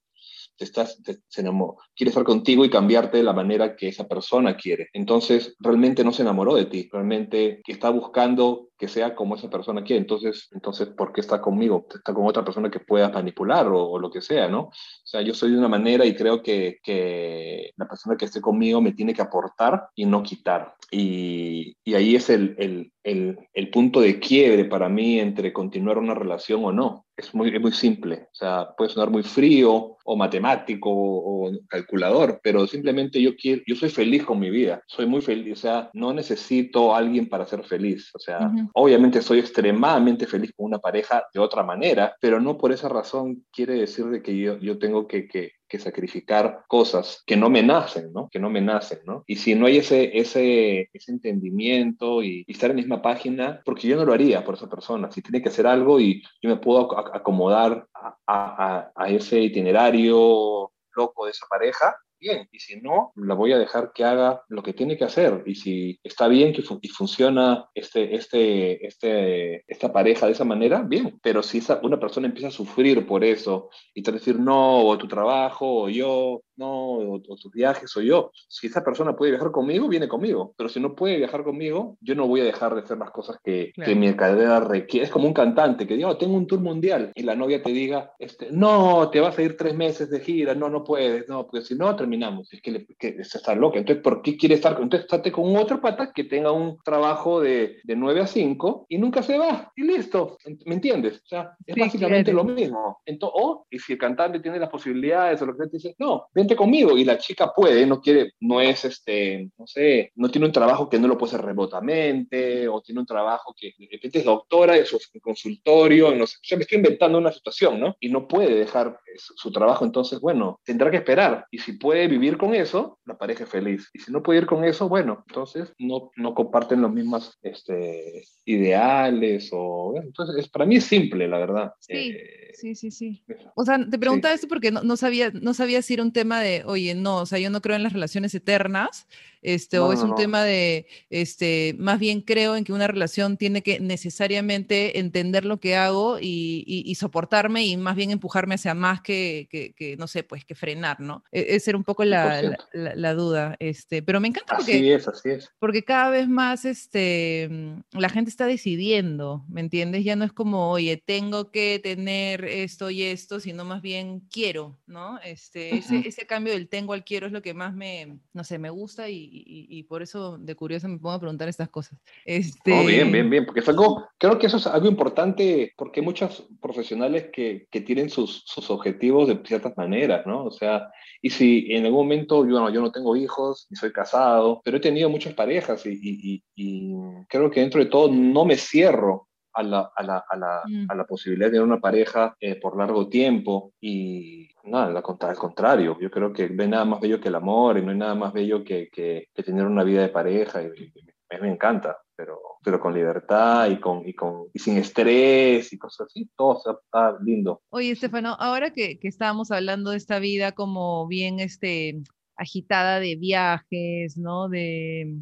[0.65, 4.89] estás, se enamoró, quiere estar contigo y cambiarte de la manera que esa persona quiere.
[4.93, 9.84] Entonces, realmente no se enamoró de ti, realmente está buscando que sea como esa persona
[9.84, 10.02] quiere.
[10.02, 11.88] Entonces, entonces ¿por qué está conmigo?
[11.93, 14.62] Está con otra persona que puedas manipular o, lo que sea, ¿no?
[14.62, 14.72] O
[15.04, 18.82] sea, yo soy de una manera y creo que, que la persona que esté conmigo
[18.82, 20.76] me tiene que aportar y no quitar.
[20.91, 25.98] Y, y ahí es el, el, el, el, punto de quiebre para mí entre continuar
[25.98, 27.07] una relación o no.
[27.17, 28.27] Es muy, es muy simple.
[28.32, 33.75] O sea, puede sonar muy frío o matemático o, calculador, pero simplemente yo quiero, yo
[33.75, 34.84] soy feliz con mi vida.
[34.88, 35.53] Soy muy feliz.
[35.58, 38.12] O sea, no necesito a alguien para ser feliz.
[38.13, 42.71] O sea, Obviamente soy extremadamente feliz con una pareja de otra manera, pero no por
[42.71, 47.38] esa razón quiere decir de que yo, yo tengo que, que, que sacrificar cosas que
[47.38, 48.30] no me nacen, ¿no?
[48.30, 49.23] Que no me nacen, ¿no?
[49.27, 53.88] Y si no hay ese, ese, ese entendimiento y, estar en la misma página, porque
[53.88, 55.12] yo no lo haría por esa persona.
[55.12, 60.71] Si tiene que hacer algo y yo me puedo acomodar a, a, a ese itinerario
[60.95, 64.63] loco de esa pareja, bien, y si no, la voy a dejar que haga lo
[64.63, 65.43] que tiene que hacer.
[65.45, 70.82] Y si está bien que y funciona este, este, este, esta pareja de esa manera,
[70.82, 71.19] bien.
[71.21, 74.97] Pero si esa, una persona empieza a sufrir por eso y te decir no, o
[74.97, 79.52] tu trabajo, o yo, no, o, tus viajes, o yo, si esa persona puede viajar
[79.52, 80.54] conmigo, viene conmigo.
[80.58, 83.38] Pero si no puede viajar conmigo, yo no voy a dejar de hacer las cosas
[83.43, 85.06] que, que mi carrera requiere.
[85.06, 87.72] Es como un cantante que diga, oh, tengo un tour mundial y la novia te
[87.72, 91.48] diga, este, no, te vas a ir tres meses de gira, no, no puedes, no,
[91.48, 92.52] porque si no, terminamos.
[92.54, 93.78] Es que, le, que está loca.
[93.78, 94.74] Entonces, ¿por qué quiere estar?
[94.74, 98.98] Entonces, estate con otro pata que tenga un trabajo de, de 9 a 5 y
[98.98, 99.72] nunca se va.
[99.76, 100.38] Y listo.
[100.65, 101.22] ¿Me entiendes?
[101.24, 103.02] O sea, es básicamente lo mismo.
[103.06, 106.28] Entonces, o, y si el cantante tiene las posibilidades o lo que te dice, no,
[106.56, 106.98] conmigo.
[106.98, 110.90] Y la chica puede, no quiere, no es este, no sé, no tiene un trabajo
[110.90, 114.74] que no lo puede hacer remotamente o tiene un trabajo que de repente es doctora
[114.74, 116.38] de su consultorio, no sé.
[116.38, 117.96] O sea, me estoy inventando una situación, ¿no?
[118.00, 119.86] Y no puede dejar su, su trabajo.
[119.86, 121.45] Entonces, bueno, tendrá que esperar.
[121.51, 123.89] Y si puede vivir con eso, la pareja es feliz.
[123.93, 128.23] Y si no puede ir con eso, bueno, entonces no, no comparten los mismos este,
[128.45, 129.95] ideales o...
[130.01, 131.73] entonces, para mí es simple, la verdad.
[131.80, 133.23] Sí, eh, sí, sí, sí.
[133.56, 136.41] O sea, te preguntaba esto porque no, no, sabía, no sabía si era un tema
[136.41, 139.08] de, oye, no, o sea, yo no creo en las relaciones eternas,
[139.41, 143.63] este, o es un tema de, este, más bien creo en que una relación tiene
[143.63, 149.02] que necesariamente entender lo que hago y, y, soportarme y más bien empujarme hacia más
[149.02, 151.23] que, que, que, no sé, pues que frenar, ¿no?
[151.32, 155.08] E, ese era un poco la, la, duda, este, pero me encanta porque, así es,
[155.08, 155.50] así es.
[155.60, 160.04] porque cada vez más, este, mm, la gente está decidiendo, ¿me entiendes?
[160.04, 164.80] Ya no es como, oye, tengo que tener esto y esto, sino más bien quiero,
[164.86, 165.19] ¿no?
[165.23, 168.60] Este, ese, ese cambio del tengo al quiero es lo que más me, no sé,
[168.60, 172.00] me gusta y, y, por eso de curioso me pongo a preguntar estas cosas.
[172.26, 172.71] Este...
[172.86, 176.47] bien, bien, bien, porque es algo, creo que eso es algo importante porque hay muchos
[176.62, 180.45] profesionales que, que tienen sus, sus, objetivos de ciertas maneras, ¿no?
[180.45, 180.89] O sea,
[181.21, 184.78] y si en algún momento yo no, yo no tengo hijos, ni soy casado, pero
[184.78, 186.93] he tenido muchas parejas y, y, y
[187.30, 189.27] creo que dentro de todo no me cierro
[189.58, 190.86] a la, a, la, a, la, mm.
[190.89, 195.98] a la, posibilidad de tener una pareja eh, por largo tiempo y nada, al contrario,
[196.00, 198.15] yo creo que no hay nada más bello que el amor y no hay nada
[198.15, 200.91] más bello que, que, tener una vida de pareja y,
[201.30, 205.78] me, me encanta, pero, pero con libertad y, con, y, con, y sin estrés y
[205.78, 207.62] cosas así, todo está lindo.
[207.70, 212.02] Oye, Estefano, ahora que, que estábamos hablando de esta vida como bien este,
[212.38, 214.48] agitada de viajes, ¿no?
[214.48, 215.17] De,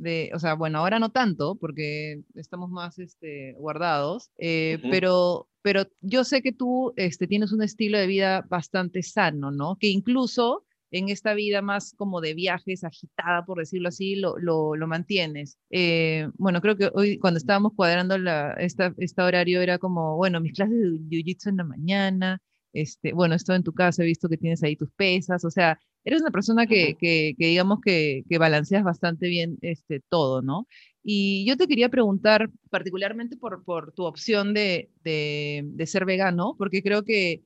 [0.00, 5.84] de, o sea, bueno, ahora no tanto, porque estamos más este, guardados, eh, pero, pero
[6.00, 9.76] yo sé que tú este, tienes un estilo de vida bastante sano, ¿no?
[9.78, 14.74] Que incluso en esta vida más como de viajes, agitada, por decirlo así, lo, lo,
[14.74, 15.58] lo mantienes.
[15.70, 20.40] Eh, bueno, creo que hoy cuando estábamos cuadrando la, esta, este horario era como, bueno,
[20.40, 24.28] mis clases de Jiu-Jitsu en la mañana, este, bueno, esto en tu casa, he visto
[24.28, 28.38] que tienes ahí tus pesas, o sea, eres una persona que, que, digamos que, que,
[28.38, 30.66] balanceas bastante bien este, todo, ¿no?
[31.02, 36.54] Y yo te quería preguntar particularmente por, por tu opción de, de, de, ser vegano,
[36.58, 37.42] porque creo que,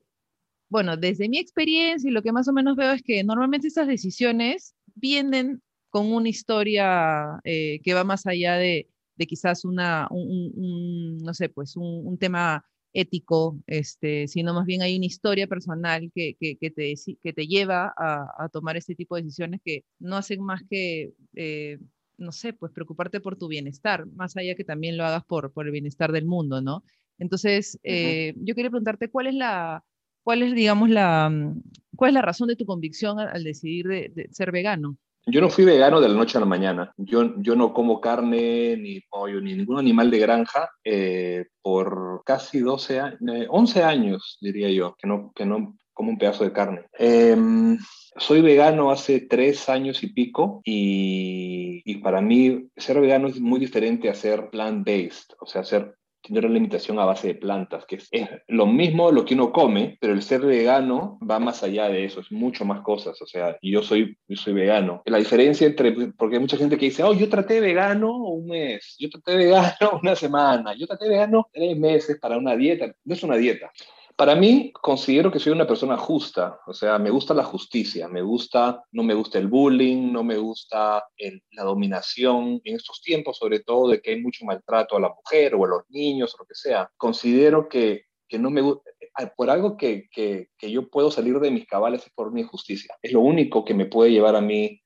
[0.69, 3.87] bueno, desde mi experiencia y lo que más o menos veo es que normalmente estas
[3.87, 11.17] decisiones vienen con una historia eh, que va más allá de, de quizás una, un,
[11.19, 16.11] no sé, pues un, un, tema ético, este, sino más bien hay una historia personal
[16.15, 19.83] que, que, que te, que te lleva a, a, tomar este tipo de decisiones que
[19.99, 21.77] no hacen más que, eh,
[22.17, 25.65] no sé, pues preocuparte por tu bienestar, más allá que también lo hagas por, por
[25.65, 26.83] el bienestar del mundo, ¿no?
[27.19, 29.83] Entonces, eh, yo quería preguntarte cuál es la,
[30.23, 31.61] cuál es, digamos, la, mm,
[31.97, 34.97] cuál es la razón de tu convicción al, decidir de ser vegano.
[35.27, 36.93] Yo no fui vegano de la noche a la mañana.
[36.97, 42.59] Yo, yo no como carne, ni pollo, ni ningún animal de granja eh, por casi
[42.59, 46.85] 12 años, 11 años, diría yo, que no, que no como un pedazo de carne.
[46.93, 47.77] Em,
[48.17, 53.59] soy vegano hace tres años y pico y, y, para mí ser vegano es muy
[53.59, 57.95] diferente a ser plant-based, o sea, ser tener una alimentación a base de plantas, que
[57.95, 58.09] es,
[58.47, 62.19] lo mismo lo que uno come, pero el ser vegano va más allá de eso,
[62.19, 65.01] es mucho más cosas, o sea, yo soy, yo soy vegano.
[65.05, 68.95] La diferencia entre, porque hay mucha gente que dice, oh, yo traté vegano un mes,
[68.99, 73.23] yo traté vegano una semana, yo traté vegano tres meses para una dieta, no es
[73.23, 73.71] una dieta,
[74.15, 78.21] para mí, considero que soy una persona justa, o sea, me gusta la justicia, me
[78.21, 81.03] gusta, no me gusta el bullying, no me gusta
[81.51, 85.55] la dominación, en estos tiempos sobre todo de que hay mucho maltrato a la mujer
[85.55, 86.89] o a los niños o lo que sea.
[86.95, 91.51] Considero que, que no me eh, por algo que, que, que, yo puedo salir de
[91.51, 92.95] mis cabales es por mi justicia.
[93.01, 94.81] Es lo único que me puede llevar a mí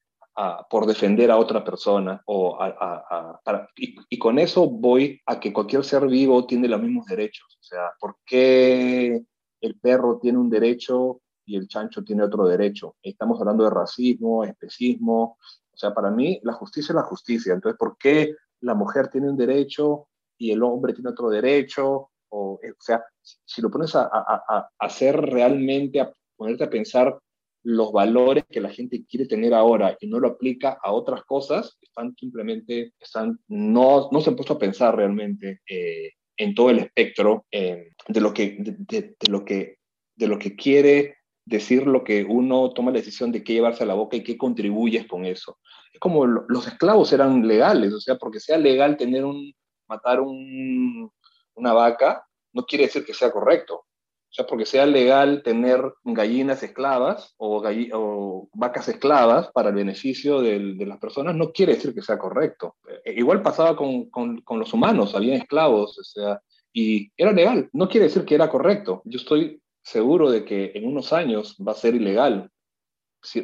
[0.70, 3.40] por defender a otra persona o a,
[3.76, 7.58] y, y, con eso voy a que cualquier ser vivo tiene los mismos derechos.
[7.60, 9.22] O sea, ¿por qué
[9.62, 12.96] el perro tiene un derecho y el chancho tiene otro derecho?
[13.04, 15.38] Estamos hablando de racismo, especismo.
[15.74, 17.54] O sea, para mí la justicia es la justicia.
[17.54, 22.12] Entonces, ¿por qué la mujer tiene un derecho y el hombre tiene otro derecho?
[22.30, 27.20] O, o sea, si lo pones a, a, a hacer realmente, a ponerte a pensar
[27.64, 31.78] los valores que la gente quiere tener ahora y no lo aplica a otras cosas,
[31.82, 36.80] están simplemente, están, no, no se han puesto a pensar realmente eh, en todo el
[36.80, 39.78] espectro de, lo que, de, lo que,
[40.16, 41.18] de lo que quiere
[41.50, 44.38] decir lo que uno toma la decisión de qué llevarse a la boca y qué
[44.38, 45.58] contribuyes con eso.
[45.92, 49.54] Es como los esclavos eran legales, o sea, porque sea legal tener un,
[49.88, 51.12] matar un,
[51.56, 53.86] una vaca, no quiere decir que sea correcto.
[54.30, 57.64] O sea, porque sea legal tener gallinas esclavas o,
[57.94, 62.20] o vacas esclavas para el beneficio de, de, las personas, no quiere decir que sea
[62.20, 62.76] correcto.
[63.04, 66.40] Eh, igual pasaba con, con, con, los humanos, habían esclavos, o sea,
[66.72, 69.02] y era legal, no quiere decir que era correcto.
[69.06, 72.52] Yo estoy seguro de que en unos años va a ser ilegal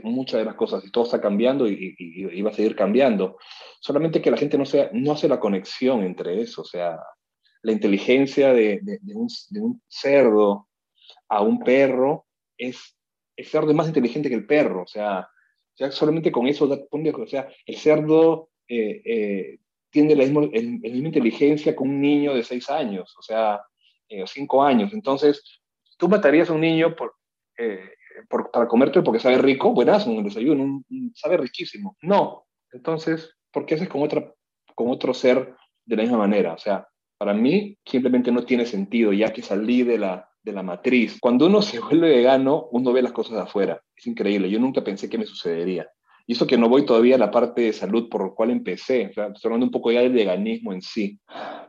[0.04, 3.38] muchas de las cosas y todo está cambiando y, y, y, va a seguir cambiando.
[3.80, 6.98] Solamente que la gente no, sea, no hace la conexión entre eso, o sea,
[7.62, 10.68] la inteligencia de, de, de, un, de un, cerdo
[11.30, 12.26] a un perro
[12.58, 12.98] es,
[13.36, 15.28] es cerdo más inteligente que el perro, o sea,
[15.78, 19.60] ya solamente con eso, o sea, el cerdo eh, eh,
[19.96, 23.62] tiene la misma, inteligencia que un niño de seis años, o sea,
[24.10, 24.92] eh, cinco años.
[24.92, 25.42] Entonces,
[25.98, 27.16] tú matarías a un niño por,
[27.58, 27.92] eh,
[28.30, 31.96] por, para comerte porque sabe rico, buenas, un desayuno, sabe riquísimo.
[32.02, 34.34] No, entonces, ¿por qué haces con, otra,
[34.76, 36.54] con otro ser de la misma manera?
[36.54, 36.88] O sea,
[37.18, 41.18] para mí simplemente no tiene sentido, ya que salí de la, de la matriz.
[41.20, 43.82] Cuando uno se vuelve vegano, uno ve las cosas de afuera.
[43.96, 44.50] Es increíble.
[44.50, 45.90] Yo nunca pensé que me sucedería.
[46.28, 49.08] Y eso que no voy todavía a la parte de salud por la cual empecé.
[49.08, 51.20] O estoy hablando un poco ya del veganismo en sí.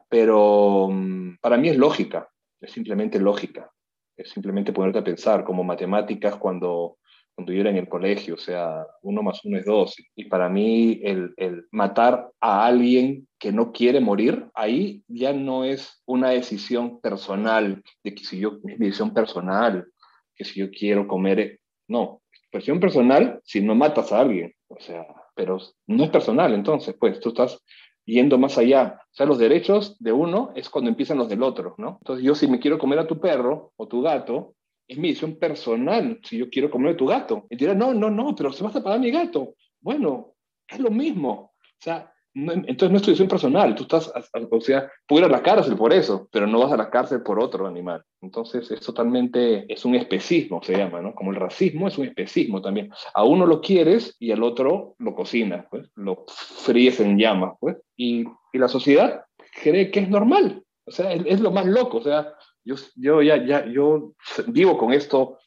[0.08, 2.28] Pero mm, para mí es lógica.
[2.60, 3.70] Es simplemente lógica.
[4.16, 6.98] Es simplemente ponerte a pensar, como matemáticas cuando
[7.36, 9.94] cuando yo era en el colegio, o sea, uno más uno es dos.
[10.16, 15.64] Y para mí el, el, matar a alguien que no quiere morir, ahí ya no
[15.64, 19.86] es una decisión personal, de que si yo, mi decisión personal,
[20.34, 25.06] que si yo quiero comer, no, decisión personal si no matas a alguien, o sea,
[25.34, 27.62] pero no es personal, entonces, pues tú estás
[28.06, 29.00] yendo más allá.
[29.02, 31.98] O sea, los derechos de uno es cuando empiezan los del otro, ¿no?
[32.00, 34.54] Entonces yo si me quiero comer a tu perro o tu gato,
[34.88, 37.46] es mi decisión personal si yo quiero comer tu gato.
[37.50, 39.54] Y dirá, no, no, no, pero se vas a pagar mi gato.
[39.80, 40.34] Bueno,
[40.68, 41.52] es lo mismo.
[41.62, 43.74] O sea, entonces no es tu decisión personal.
[43.74, 46.76] Tú estás, o sea, puedes ir a la cárcel por eso, pero no vas a
[46.76, 48.02] la cárcel por otro animal.
[48.20, 51.14] Entonces es totalmente, es un especismo, se llama, ¿no?
[51.14, 52.90] Como el racismo es un especismo también.
[53.14, 57.78] A uno lo quieres y al otro lo cocinas, pues, lo fríes en llamas, pues.
[57.96, 59.24] Y, y la sociedad
[59.62, 60.62] cree que es normal.
[60.84, 61.98] O sea, es, es lo más loco.
[61.98, 62.34] O sea,
[62.66, 64.12] yo, yo ya, ya, yo
[64.48, 65.38] vivo con esto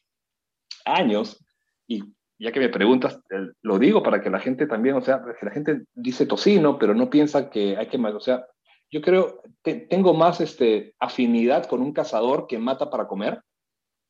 [0.86, 1.44] años
[1.86, 2.02] y
[2.38, 3.20] ya que me preguntas,
[3.60, 6.94] lo digo para que la gente también, o sea, que la gente dice tocino, pero
[6.94, 8.46] no piensa que hay que o sea,
[8.90, 13.42] yo creo, tengo más este, afinidad con un cazador que mata para comer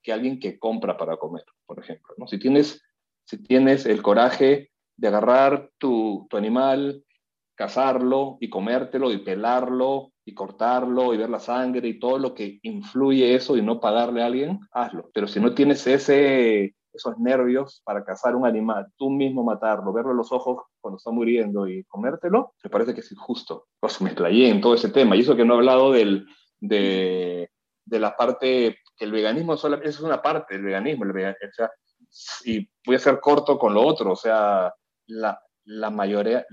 [0.02, 2.14] que alguien que compra para comer, por ejemplo.
[2.16, 2.28] ¿no?
[2.28, 2.80] Si, tienes,
[3.24, 7.04] si tienes el coraje de agarrar tu, tu animal,
[7.56, 12.60] cazarlo y comértelo y pelarlo y cortarlo y ver la sangre y todo lo que
[12.62, 15.10] influye eso y no pagarle a alguien, hazlo.
[15.12, 20.12] Pero si no tienes ese, esos nervios para cazar un animal, tú mismo matarlo, verlo
[20.12, 23.66] en los ojos cuando está muriendo y comértelo, me parece que es injusto.
[23.80, 26.26] Pues me explayé en todo ese tema y eso que no he hablado del,
[26.60, 27.50] de,
[27.84, 31.70] de la parte, que el veganismo solo, es una parte del veganismo, el o sea,
[32.44, 34.72] y voy a ser corto con lo otro, o sea,
[35.06, 36.44] la, la mayoría,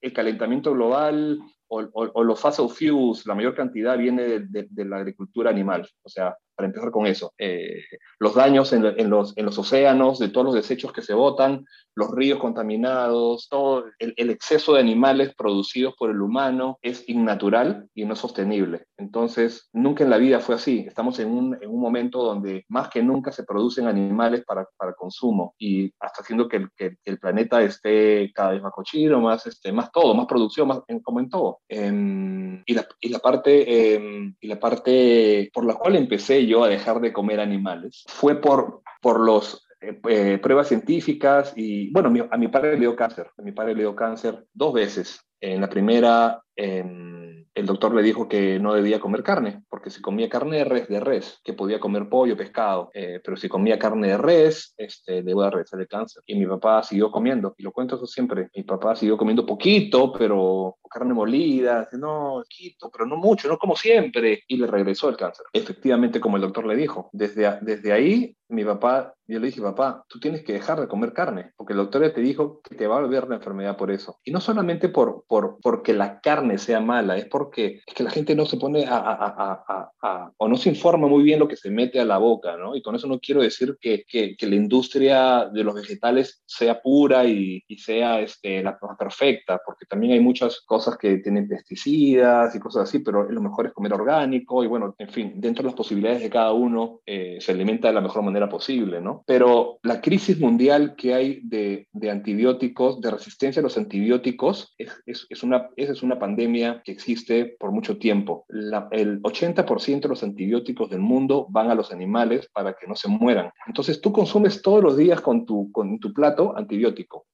[0.00, 5.50] el calentamiento global o, o, los fossil la mayor cantidad viene de, de, la agricultura
[5.50, 5.88] animal.
[6.02, 7.82] O sea, para empezar con eso, eh,
[8.18, 11.64] los daños en, en, los, en los océanos, de todos los desechos que se botan,
[11.96, 17.88] los ríos contaminados, todo el, el, exceso de animales producidos por el humano es innatural
[17.94, 18.86] y no sostenible.
[18.96, 20.84] Entonces, nunca en la vida fue así.
[20.86, 24.94] Estamos en un, en un momento donde más que nunca se producen animales para, para
[24.94, 29.46] consumo y hasta haciendo que el, que el, planeta esté cada vez más cochino, más,
[29.46, 31.60] este, más todo, más producción, más, como en todo.
[31.68, 36.64] Eh, y, la, y, la, parte, eh, y la parte por la cual empecé yo
[36.64, 42.10] a dejar de comer animales fue por, por los eh, eh, pruebas científicas y, bueno,
[42.10, 45.20] mi, a mi padre le dio cáncer, a mi padre le dio cáncer dos veces.
[45.40, 50.00] En la primera, eh, el doctor le dijo que no debía comer carne, porque si
[50.00, 53.78] comía carne de res, de res, que podía comer pollo, pescado, eh, pero si comía
[53.78, 56.22] carne de res, este, a regresar el cáncer.
[56.26, 60.12] Y mi papá siguió comiendo, y lo cuento eso siempre, mi papá siguió comiendo poquito,
[60.12, 65.16] pero carne molida, no, poquito, pero no mucho, no como siempre, y le regresó el
[65.16, 65.46] cáncer.
[65.52, 70.04] Efectivamente, como el doctor le dijo, desde, desde ahí mi papá, yo le dije, papá,
[70.06, 72.86] tú tienes que dejar de comer carne, porque el doctor ya te dijo que te
[72.86, 74.18] va a volver la enfermedad por eso.
[74.22, 78.10] Y no solamente por, por, porque la carne sea mala, es porque es que la
[78.10, 81.56] gente no se pone a, a, a, o no se informa muy bien lo que
[81.56, 82.76] se mete a la boca, ¿no?
[82.76, 86.80] Y con eso no quiero decir que, que, que la industria de los vegetales sea
[86.82, 92.54] pura y, y sea este, la perfecta, porque también hay muchas cosas que tienen pesticidas
[92.54, 95.68] y cosas así, pero lo mejor es comer orgánico y bueno, en fin, dentro de
[95.68, 99.22] las posibilidades de cada uno eh, se alimenta de la mejor manera posible, ¿no?
[99.26, 104.92] Pero la crisis mundial que hay de, de antibióticos, de resistencia a los antibióticos, es,
[105.06, 108.44] es, es una, esa es una pandemia que existe por mucho tiempo.
[108.48, 112.94] La, el 80% de los antibióticos del mundo van a los animales para que no
[112.94, 113.50] se mueran.
[113.66, 117.26] Entonces tú consumes todos los días con tu, con tu plato antibiótico.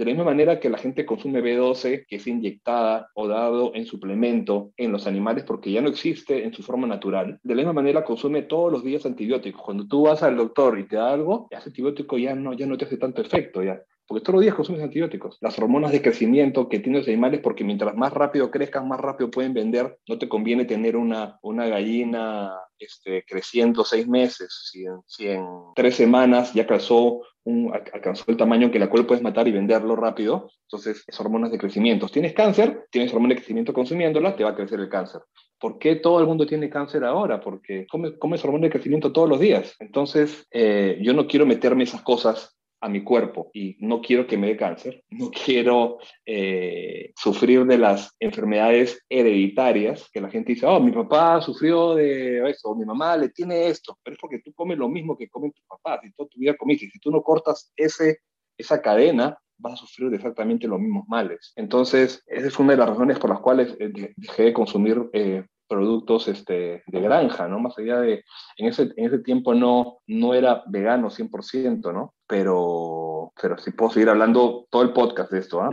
[0.00, 3.84] De la misma manera que la gente consume B12, que es inyectada o dado en
[3.84, 7.74] suplemento en los animales porque ya no existe en su forma natural, de la misma
[7.74, 9.60] manera consume todos los días antibióticos.
[9.60, 12.78] Cuando tú vas al doctor y te da algo, ese antibiótico ya no, ya no
[12.78, 13.78] te hace tanto efecto, ya.
[14.06, 15.36] Porque todos los días consumes antibióticos.
[15.42, 19.30] Las hormonas de crecimiento que tienen los animales, porque mientras más rápido crezcan, más rápido
[19.30, 24.72] pueden vender, no te conviene tener una, una gallina este, creciendo seis meses.
[25.06, 29.48] Si en, tres semanas ya calzó un, alcanzó el tamaño que la cual puedes matar
[29.48, 32.08] y venderlo rápido, entonces es hormonas de crecimiento.
[32.08, 35.22] Tienes cáncer, tienes hormonas de crecimiento consumiéndola, te va a crecer el cáncer.
[35.58, 37.40] ¿Por qué todo el mundo tiene cáncer ahora?
[37.40, 39.74] Porque comes, comes hormonas de crecimiento todos los días.
[39.78, 44.38] Entonces, eh, yo no quiero meterme esas cosas a mi cuerpo y no quiero que
[44.38, 50.66] me dé cáncer, no quiero eh, sufrir de las enfermedades hereditarias, que la gente dice,
[50.66, 54.40] oh, mi papá sufrió de eso, o mi mamá le tiene esto, pero es porque
[54.44, 57.10] tú comes lo mismo que comen tus papás, y toda tu vida comiste, si tú
[57.10, 58.18] no cortas ese,
[58.56, 61.52] esa cadena, vas a sufrir exactamente los mismos males.
[61.56, 65.44] Entonces, esa es una de las razones por las cuales eh, dejé de consumir eh,
[65.70, 67.60] productos este, de granja, ¿no?
[67.60, 68.24] Más allá de,
[68.56, 72.14] en ese, en ese tiempo no, no era vegano 100%, ¿no?
[72.26, 75.70] Pero, pero sí puedo seguir hablando todo el podcast de esto, ¿ah?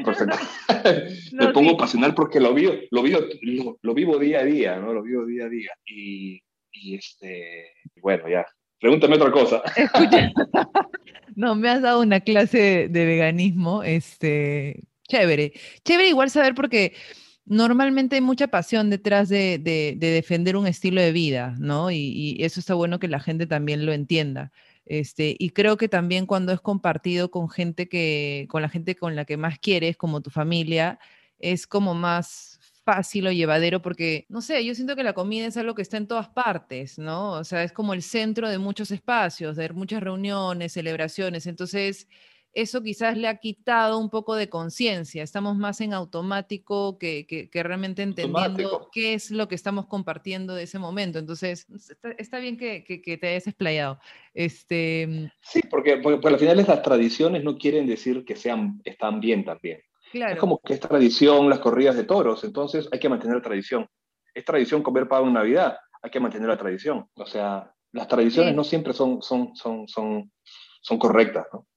[0.86, 1.08] ¿eh?
[1.34, 1.76] Me pongo sí.
[1.78, 4.94] pasional porque lo vivo, lo, vivo, lo, lo, vivo día a día, ¿no?
[4.94, 5.72] Lo vivo día a día.
[5.88, 8.46] Y, y este, bueno, ya.
[8.80, 9.64] Pregúntame otra cosa.
[9.76, 10.32] Escucha.
[11.36, 15.54] No, me has dado una clase de veganismo, este, chévere.
[15.84, 16.94] Chévere igual saber porque
[17.48, 21.92] normalmente hay mucha pasión detrás de, de, de defender un estilo de vida, ¿no?
[21.92, 24.52] Y, y, eso está bueno que la gente también lo entienda.
[24.86, 29.16] Este, y creo que también cuando es compartido con gente que, con la gente con
[29.16, 31.00] la que más quieres, como tu familia,
[31.40, 35.58] es como más fácil o llevadero porque, no sé, yo siento que la comida es
[35.58, 37.32] algo que está en todas partes, ¿no?
[37.32, 41.48] O sea, es como el centro de muchos espacios, de muchas reuniones, celebraciones.
[41.48, 42.08] Entonces,
[42.58, 45.22] eso quizás le ha quitado un poco de conciencia.
[45.22, 50.64] Estamos más en automático que, que, realmente entendiendo qué es lo que estamos compartiendo de
[50.64, 51.20] ese momento.
[51.20, 51.68] Entonces,
[52.18, 54.00] está, bien que, que, te hayas explayado.
[54.34, 55.32] Este...
[55.40, 59.84] Sí, porque, porque, al final las tradiciones no quieren decir que sean, están bien también.
[60.12, 63.88] Es como que es tradición las corridas de toros, entonces hay que mantener la tradición.
[64.34, 67.08] Es tradición comer pavo en Navidad, hay que mantener la tradición.
[67.14, 70.32] O sea, las tradiciones no siempre son, son, son, son,
[70.82, 71.68] son correctas, ¿no?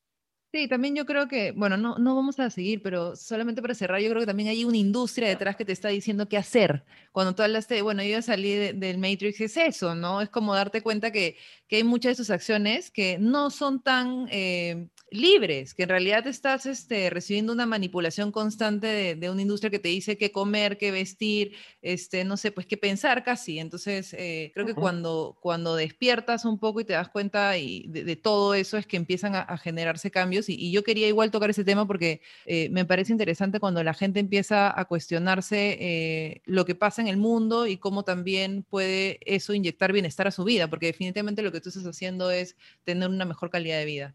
[0.52, 4.00] Sí, también yo creo que, bueno, no, no vamos a seguir, pero solamente para cerrar,
[4.00, 6.84] yo creo que también hay una industria detrás que te está diciendo qué hacer.
[7.12, 10.20] Cuando tú hablaste, bueno, yo salí del Matrix, es eso, ¿no?
[10.20, 11.36] Es como darte cuenta que,
[11.68, 16.26] que hay muchas de sus acciones que no son tan eh, libres, que en realidad
[16.26, 20.90] estás este, recibiendo una manipulación constante de, una industria que te dice qué comer, qué
[20.90, 23.58] vestir, este, no sé, pues qué pensar casi.
[23.58, 28.16] Entonces, eh, creo que cuando, cuando despiertas un poco y te das cuenta y de,
[28.16, 30.39] todo eso es que empiezan a, generarse cambios.
[30.48, 34.20] Y, yo quería igual tocar ese tema porque eh, me parece interesante cuando la gente
[34.20, 39.52] empieza a cuestionarse eh, lo que pasa en el mundo y cómo también puede eso
[39.52, 43.24] inyectar bienestar a su vida, porque definitivamente lo que tú estás haciendo es tener una
[43.24, 44.14] mejor calidad de vida.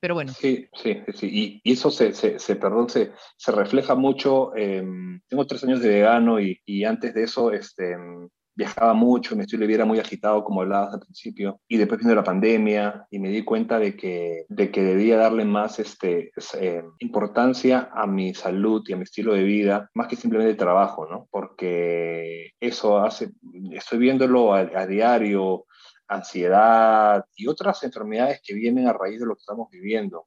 [0.00, 0.32] pero bueno.
[0.32, 1.60] Sí, sí, sí.
[1.64, 2.12] Y, eso se,
[2.56, 3.10] perdón, se,
[3.48, 4.52] refleja mucho.
[4.54, 7.96] tengo tres años de vegano y, y antes de eso este,
[8.54, 11.60] viajaba mucho, mi estilo era muy agitado, como hablabas al principio.
[11.68, 15.44] Y después vino la pandemia y me di cuenta de que, de que debía darle
[15.44, 20.16] más este, eh, importancia a mi salud y a mi estilo de vida, más que
[20.16, 21.28] simplemente trabajo, ¿no?
[21.30, 23.30] Porque eso hace,
[23.72, 25.66] estoy viéndolo a diario
[26.12, 30.26] ansiedad y otras enfermedades que vienen a raíz de lo que estamos viviendo.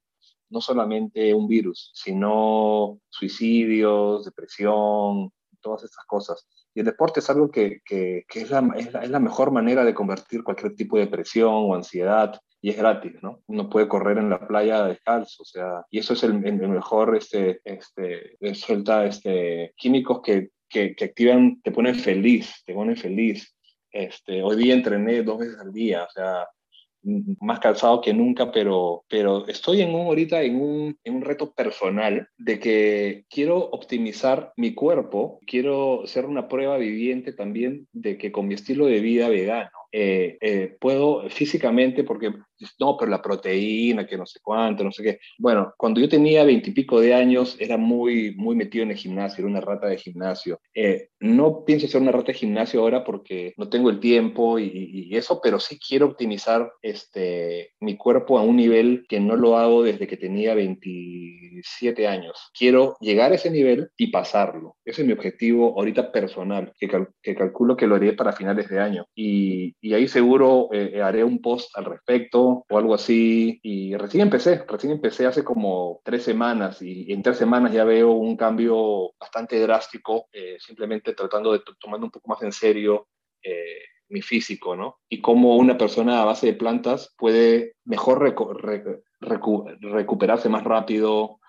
[0.50, 6.48] No solamente un virus, sino suicidios, depresión, todas estas cosas.
[6.76, 10.44] Y el deporte es algo que, que, es, la, es, la, mejor manera de convertir
[10.44, 13.42] cualquier tipo de depresión o ansiedad y es gratis, ¿no?
[13.48, 17.62] Uno puede correr en la playa descalzo, o sea, y eso es el, mejor, este,
[17.64, 23.56] este, suelta este, químicos que, que, que, activan, te ponen feliz, te ponen feliz.
[23.90, 26.46] Este, hoy día entrené dos veces al día, o sea,
[27.40, 31.54] más cansado que nunca, pero, pero estoy en un, ahorita en un, en un reto
[31.54, 38.32] personal de que quiero optimizar mi cuerpo, quiero ser una prueba viviente también de que
[38.32, 42.34] con mi estilo de vida vegano, eh, eh, puedo físicamente, porque
[42.80, 45.20] no, pero la proteína, que no sé cuánto, no sé qué.
[45.38, 49.52] Bueno, cuando yo tenía veintipico de años, era muy, muy metido en el gimnasio, era
[49.52, 50.60] una rata de gimnasio.
[50.74, 55.16] Eh, no pienso ser una rata de gimnasio ahora porque no tengo el tiempo y,
[55.16, 59.84] eso, pero sí quiero optimizar este, mi cuerpo a un nivel que no lo hago
[59.84, 62.52] desde que tenía 27 años.
[62.58, 64.76] Quiero llegar a ese nivel y pasarlo.
[64.84, 66.90] Ese es mi objetivo ahorita personal, que,
[67.22, 69.06] que calculo que lo haré para finales de año.
[69.16, 73.60] Y, y ahí seguro eh, haré un post al respecto o algo así.
[73.64, 78.12] Y recién empecé, recién empecé hace como tres semanas y en tres semanas ya veo
[78.12, 83.08] un cambio bastante drástico, eh, simplemente tratando de tomando un poco más en serio
[83.42, 83.80] eh,
[84.10, 85.00] mi físico, ¿no?
[85.10, 88.20] Y cómo una persona a base de plantas puede mejor
[89.22, 91.40] recuperarse más rápido,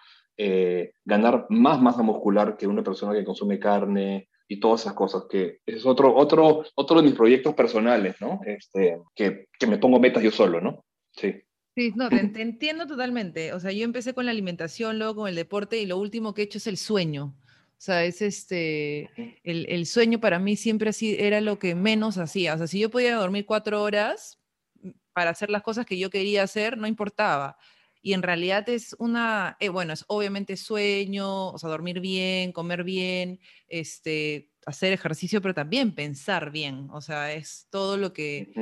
[1.05, 5.59] ganar más masa muscular que una persona que consume carne, y todas esas cosas, que
[5.67, 8.41] es otro, otro, otro de mis proyectos personales, ¿no?
[8.47, 10.85] Este, que, que me pongo metas yo solo, ¿no?
[11.17, 11.43] Sí.
[11.75, 13.53] Sí, no, te, entiendo totalmente.
[13.53, 16.43] O sea, yo empecé con la alimentación, luego con el deporte y lo último que
[16.43, 17.37] he hecho es el sueño.
[17.45, 19.11] O sea, es este,
[19.45, 22.55] el, el sueño para mí siempre así era lo que menos hacía.
[22.55, 24.41] O sea, si yo podía dormir cuatro horas
[24.81, 27.59] mm, para hacer las cosas que yo quería hacer, no importaba
[28.07, 32.85] y en realidad es una, eh, bueno, es obviamente sueño, o sea, dormir bien, comer
[32.85, 38.53] bien, este, hacer ejercicio, pero también pensar bien, o sea, es todo lo que,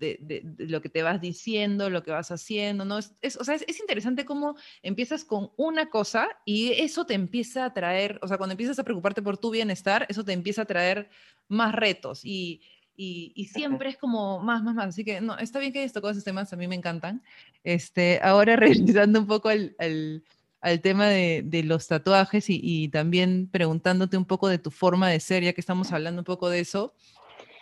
[0.00, 2.98] de, lo que te vas diciendo, lo que vas haciendo, ¿no?
[2.98, 7.74] Es, o sea, es, interesante cómo empiezas con una cosa y eso te empieza a
[7.74, 11.10] traer, o sea, cuando empiezas a preocuparte por tu bienestar, eso te empieza a traer
[11.48, 12.62] más retos y
[13.02, 14.88] y, siempre es como más, más, más.
[14.88, 17.22] Así que no, está bien que hayas tocado esos temas, a mí me encantan.
[17.64, 24.18] Este, ahora regresando un poco al, al, tema de, de, los tatuajes y, también preguntándote
[24.18, 26.92] un poco de tu forma de ser, ya que estamos hablando un poco de eso.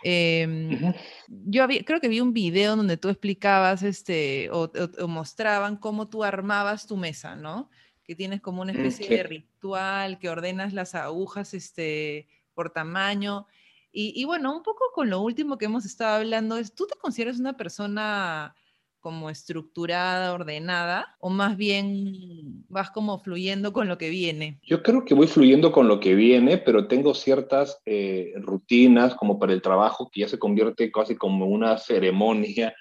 [0.02, 0.94] Em,
[1.28, 4.70] yo creo que vi un video donde tú explicabas este, o,
[5.08, 7.70] mostraban cómo tú armabas tu mesa, ¿no?
[8.04, 13.46] Que tienes como una mm, especie de ritual, que ordenas las agujas este, por tamaño.
[13.90, 17.40] Y, bueno, un poco con lo último que hemos estado hablando, es, ¿tú te consideras
[17.40, 18.54] una persona
[19.00, 24.58] como estructurada, ordenada, o más bien vas como fluyendo con lo que viene?
[24.62, 29.38] Yo creo que voy fluyendo con lo que viene, pero tengo ciertas eh, rutinas como
[29.38, 32.74] para el trabajo que ya se convierte casi como una ceremonia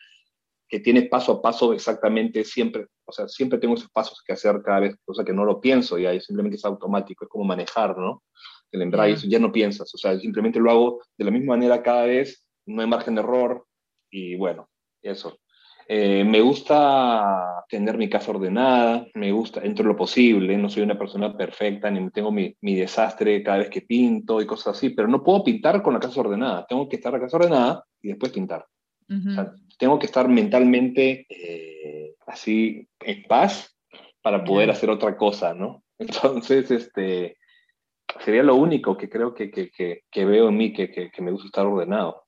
[0.69, 4.61] que tiene paso a paso exactamente siempre, o sea, siempre tengo esos pasos que hacer
[4.63, 8.23] cada vez, cosa que no lo pienso ya, simplemente es automático, es como manejar, ¿no?
[8.69, 12.03] El embrague, ya no piensas, o sea, simplemente lo hago de la misma manera cada
[12.05, 13.65] vez, no hay margen de error,
[14.11, 14.69] y bueno,
[15.01, 15.39] eso.
[15.89, 20.83] Eh, me gusta tener mi casa ordenada, me gusta, dentro de lo posible, no soy
[20.83, 24.89] una persona perfecta, ni tengo mi, mi, desastre cada vez que pinto y cosas así,
[24.89, 28.09] pero no puedo pintar con la casa ordenada, tengo que estar la casa ordenada y
[28.09, 28.65] después pintar.
[29.79, 33.73] tengo que estar mentalmente eh, así en paz
[34.21, 35.83] para poder hacer otra cosa, ¿no?
[35.97, 37.37] Entonces, este,
[38.25, 41.47] sería lo único que creo que, que, que, veo en mí, que, que, me gusta
[41.47, 42.25] estar ordenado.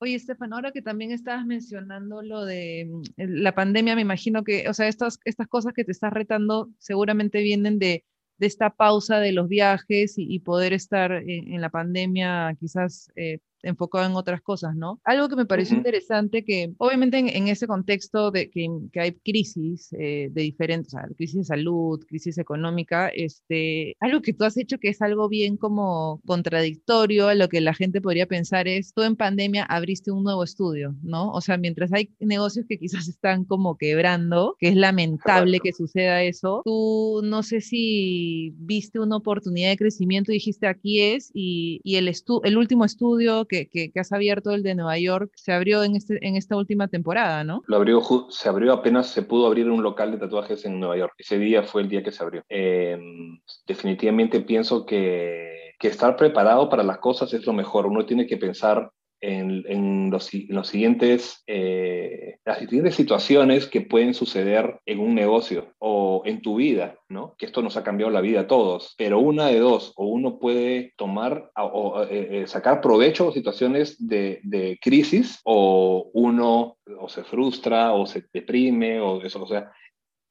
[0.00, 4.68] Oye, Estefan, ahora que también estabas mencionando lo de mm, la pandemia, me imagino que,
[4.68, 8.04] o sea, estas, estas cosas que te estás retando seguramente vienen de,
[8.38, 14.06] de esta pausa de los viajes y, poder estar en, la pandemia quizás eh, enfocado
[14.06, 15.00] en otras cosas, ¿no?
[15.04, 20.28] Algo que me pareció interesante, que obviamente en, ese contexto de que, hay crisis eh,
[20.30, 24.78] de diferentes, o sea, crisis de salud, crisis económica, este, algo que tú has hecho
[24.78, 29.02] que es algo bien como contradictorio a lo que la gente podría pensar es, tú
[29.02, 31.30] en pandemia abriste un nuevo estudio, ¿no?
[31.32, 36.22] O sea, mientras hay negocios que quizás están como quebrando, que es lamentable que suceda
[36.22, 41.80] eso, tú no sé si viste una oportunidad de crecimiento y dijiste aquí es, y,
[41.82, 42.12] y el,
[42.44, 46.36] el último estudio que, has abierto, el de Nueva York, se abrió en, este, en
[46.36, 47.62] esta última temporada, ¿no?
[47.66, 51.14] Lo abrió, se abrió apenas se pudo abrir un local de tatuajes en Nueva York.
[51.18, 52.44] Ese día fue el día que se abrió.
[52.48, 57.86] Em, definitivamente pienso que, que estar preparado para las cosas es lo mejor.
[57.86, 58.90] Uno tiene que pensar
[59.20, 66.40] en, los, siguientes, eh, las siguientes situaciones que pueden suceder en un negocio o en
[66.40, 67.34] tu vida, ¿no?
[67.36, 70.38] Que esto nos ha cambiado la vida a todos, pero una de dos, o uno
[70.38, 77.24] puede tomar o, eh, eh, sacar provecho de situaciones de, crisis, o uno o se
[77.24, 79.70] frustra o se deprime, o eso, o sea,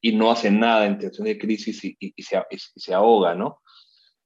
[0.00, 3.60] y no hace nada en situaciones de crisis y, y, se, y se ahoga, ¿no?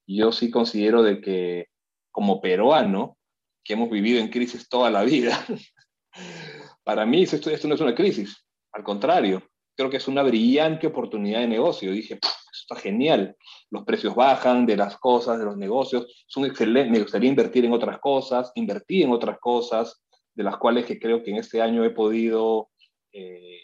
[0.06, 1.66] Yo sí considero de que
[2.10, 3.16] como peruano,
[3.64, 5.44] que hemos vivido en crisis toda la vida.
[6.84, 9.42] Para mí esto, esto no es una crisis, al contrario,
[9.76, 11.92] creo que es una brillante oportunidad de negocio.
[11.92, 13.36] Dije, esto está genial,
[13.70, 17.72] los precios bajan de las cosas, de los negocios, son excelentes, me gustaría invertir en
[17.72, 20.02] otras cosas, invertir en otras cosas,
[20.34, 22.70] de las cuales que creo que en este año he podido
[23.12, 23.60] eh,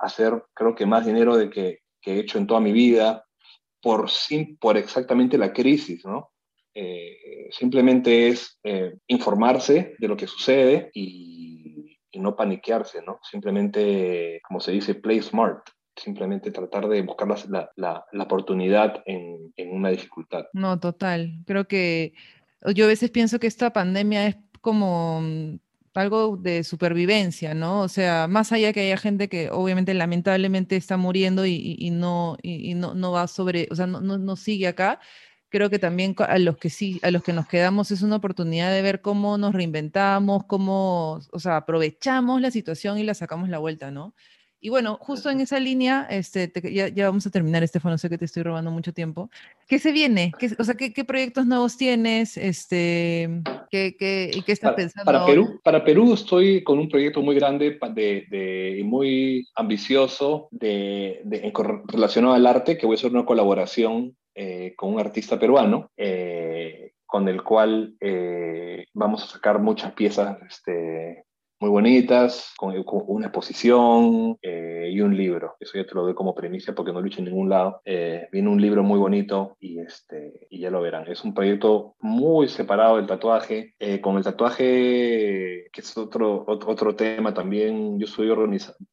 [0.00, 3.24] hacer, creo que más dinero de que, que, he hecho en toda mi vida,
[3.82, 4.08] por,
[4.58, 6.30] por exactamente la crisis, ¿no?
[6.78, 11.62] Eh, simplemente es eh, informarse de lo que sucede y,
[12.18, 13.20] no paniquearse, ¿no?
[13.30, 19.52] Simplemente, como se dice, play smart, simplemente tratar de buscar la, la, la oportunidad en,
[19.54, 20.46] en, una dificultad.
[20.54, 21.34] No, total.
[21.44, 22.14] Creo que
[22.74, 25.58] yo a veces pienso que esta pandemia es como mm,
[25.92, 27.82] algo de supervivencia, ¿no?
[27.82, 32.38] O sea, más allá que haya gente que obviamente lamentablemente está muriendo y, y no,
[32.42, 35.00] y, no, no va sobre, o sea, no, no, no sigue acá,
[35.48, 38.72] creo que también a los que sí, a los que nos quedamos es una oportunidad
[38.72, 43.58] de ver cómo nos reinventamos, cómo, o sea, aprovechamos la situación y la sacamos la
[43.58, 44.14] vuelta, ¿no?
[44.60, 48.18] Y bueno, justo en esa línea, este, ya, ya, vamos a terminar, Estefano, sé que
[48.18, 49.30] te estoy robando mucho tiempo.
[49.68, 50.32] ¿Qué se viene?
[50.38, 52.36] ¿Qué, o sea, ¿qué, ¿qué, proyectos nuevos tienes?
[52.36, 55.04] Este, ¿qué, qué, ¿Y qué estás pensando?
[55.04, 61.20] Para Perú, para Perú estoy con un proyecto muy grande de, de muy ambicioso de,
[61.24, 61.52] de,
[61.86, 66.92] relacionado al arte, que voy a hacer una colaboración eh, con un artista peruano, eh,
[67.06, 71.25] con el cual eh, vamos a sacar muchas piezas este,
[71.58, 72.74] muy bonitas, con,
[73.06, 75.54] una exposición eh, y un libro.
[75.58, 77.80] Eso ya te lo doy como premisa porque no lo he hecho en ningún lado.
[77.84, 81.08] Eh, viene un libro muy bonito y, este, y ya lo verán.
[81.08, 83.74] Es un proyecto muy separado del tatuaje.
[83.78, 88.28] Eh, con el tatuaje, que es otro, otro, tema también, yo soy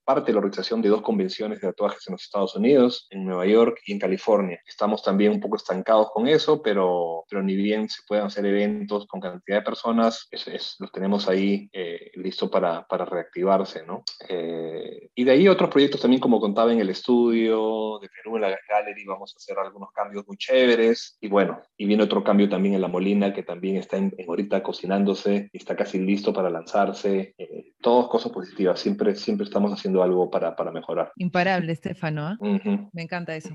[0.03, 3.45] parte de la organización de dos convenciones de tatuajes en los Estados Unidos, en Nueva
[3.45, 4.59] York y en California.
[4.66, 9.05] Estamos también un poco estancados con eso, pero, pero ni bien se pueden hacer eventos
[9.07, 11.70] con cantidad de personas, es, los tenemos ahí
[12.16, 14.03] listos para, para reactivarse, ¿no?
[14.29, 18.43] Eh, y de ahí otros proyectos también, como contaba en el estudio de Perú, en
[18.43, 21.17] la Gallery, vamos a hacer algunos cambios muy chéveres.
[21.19, 24.61] Y bueno, y viene otro cambio también en La Molina, que también está en, ahorita
[24.61, 27.33] cocinándose y está casi listo para lanzarse.
[27.39, 31.11] Eh, todas cosas positivas, siempre, siempre estamos haciendo algo para, para mejorar.
[31.15, 32.87] Imparable, Estefano, ¿eh?
[32.93, 33.49] me encanta eso.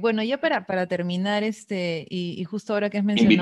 [0.00, 3.32] bueno, ya para, para terminar, este, y, justo ahora que es mencionado...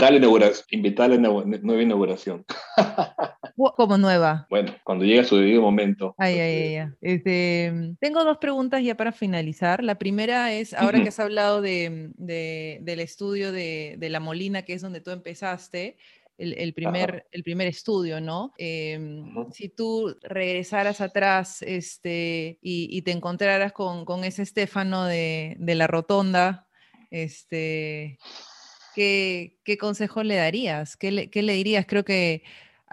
[0.71, 2.47] Invitar a la nueva inauguración.
[3.77, 4.47] Como nueva.
[4.51, 6.15] Bueno, cuando llegue su debido momento.
[6.19, 6.89] Ay, ay, ay.
[7.01, 9.83] Este, tengo dos preguntas ya para finalizar.
[9.83, 14.83] La primera es, ahora que has hablado de, del estudio de, La Molina, que es
[14.83, 15.97] donde tú empezaste,
[16.39, 18.53] el, primer, el primer estudio, ¿no?
[18.57, 26.69] Em, si tú regresaras atrás este, y, te encontraras con, ese Estefano de, la rotonda,
[27.11, 28.19] este,
[28.95, 30.97] ¿qué, consejo le darías?
[30.97, 31.85] ¿Qué ¿Qué le dirías?
[31.85, 32.45] Creo que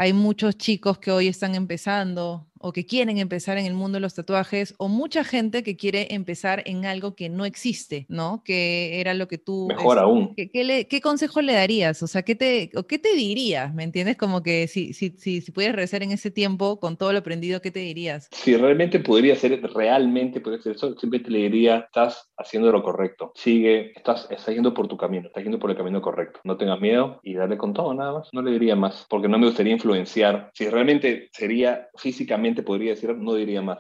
[0.02, 4.02] hay muchos chicos que hoy están empezando o que quieren empezar en el mundo de
[4.02, 8.44] los tatuajes, o mucha gente que quiere empezar en algo que no existe, ¿no?
[8.44, 9.68] Que era lo que tú...
[9.68, 10.36] Mejor aún.
[10.36, 12.04] ¿qué, consejo le darías?
[12.04, 13.74] O sea, ¿qué te, o ¿qué te dirías?
[13.74, 14.18] ¿Me entiendes?
[14.18, 17.62] Como que si, si, si, si pudieras regresar en ese tiempo con todo lo aprendido,
[17.62, 18.28] ¿qué te dirías?
[18.32, 23.32] Si realmente podría ser, realmente podría ser eso, simplemente le diría, estás haciendo lo correcto.
[23.36, 26.40] Sigue, estás, estás yendo por tu camino, estás yendo por el camino correcto.
[26.44, 28.30] No tengas miedo y dale con todo, nada más.
[28.34, 30.52] No le diría más, porque no me gustaría influenciar.
[30.54, 33.80] Si realmente sería físicamente podría decir, no diría más,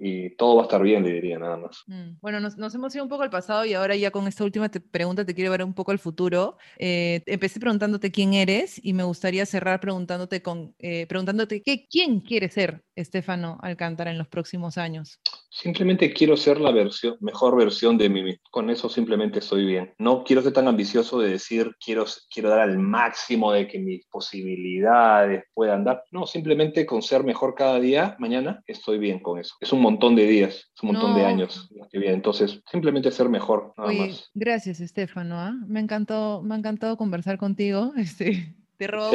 [0.00, 1.82] y todo va a estar bien, le diría nada más.
[1.86, 4.70] Mm, bueno, nos, hemos ido un poco al pasado y ahora ya con esta última
[4.90, 6.56] pregunta te quiero ver un poco al futuro.
[6.78, 12.20] Eh, empecé preguntándote quién eres y me gustaría cerrar preguntándote, con, eh, preguntándote ¿qué, quién
[12.20, 15.18] quiere ser Estefano Alcántara en los próximos años.
[15.50, 19.94] Simplemente quiero ser la versión, mejor versión de mí Con eso simplemente estoy bien.
[19.98, 24.06] No quiero ser tan ambicioso de decir quiero, quiero dar al máximo de que mis
[24.06, 26.04] posibilidades puedan dar.
[26.10, 29.54] No, simplemente con ser mejor cada día, mañana, estoy bien con eso.
[29.60, 31.68] Es un montón de días, es un montón de años.
[31.92, 34.30] Entonces, simplemente ser mejor, nada más.
[34.34, 35.40] Gracias, Estefano.
[35.40, 35.54] ¿ah?
[35.66, 37.92] Me, encantó, me ha encantado conversar contigo.
[38.02, 39.12] Este, te robo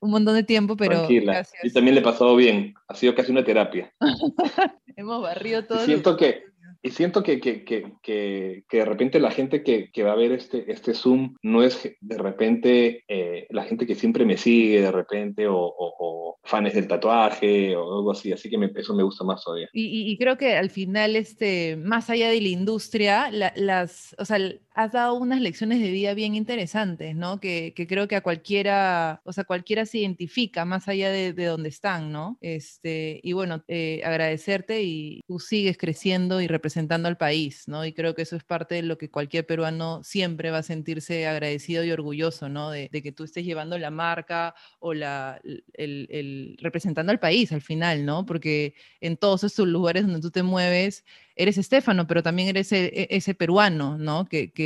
[0.00, 1.46] un montón de tiempo, pero Tranquila.
[1.62, 2.74] Y también le he pasado bien.
[2.88, 3.92] Ha sido casi una terapia.
[4.96, 5.84] Hemos barrido todo.
[5.84, 6.44] siento que,
[6.86, 10.70] y siento que, que, que, que, de repente la gente que, va a ver este,
[10.70, 15.48] este Zoom no es de repente eh, la gente que siempre me sigue de repente
[15.48, 19.42] o, o, fans del tatuaje o algo así, así que me, eso me gusta más
[19.42, 19.68] todavía.
[19.72, 24.38] Y, y, creo que al final, este, más allá de la industria, las, o sea,
[24.76, 27.40] has dado unas lecciones de vida bien interesantes, ¿no?
[27.40, 31.46] Que, que creo que a cualquiera, o sea, cualquiera se identifica más allá de, de
[31.46, 32.36] donde están, ¿no?
[32.42, 37.86] Este, y bueno, eh, agradecerte y tú sigues creciendo y representando al país, ¿no?
[37.86, 41.26] Y creo que eso es parte de lo que cualquier peruano siempre va a sentirse
[41.26, 42.70] agradecido y orgulloso, ¿no?
[42.70, 45.40] De, que tú estés llevando la marca o la,
[45.72, 48.26] el, representando al país al final, ¿no?
[48.26, 51.02] Porque en todos estos lugares donde tú te mueves,
[51.36, 54.26] eres Estefano, pero también eres e, e, ese, peruano, ¿no?
[54.26, 54.65] Que, que,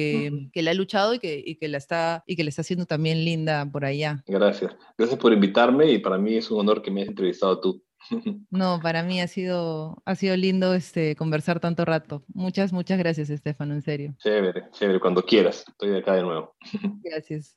[0.52, 2.86] que, le ha luchado y que, y que, la está, y que le está haciendo
[2.86, 4.22] también linda por allá.
[4.26, 4.76] Gracias.
[4.96, 7.82] Gracias por invitarme y para mí es un honor que me hayas entrevistado tú.
[8.50, 12.24] No, para mí ha sido, ha sido lindo este, conversar tanto rato.
[12.32, 14.14] Muchas, muchas gracias, Estefano, en serio.
[14.18, 15.64] Chévere, chévere, cuando quieras.
[15.68, 16.54] Estoy acá de nuevo.
[17.04, 17.56] Gracias.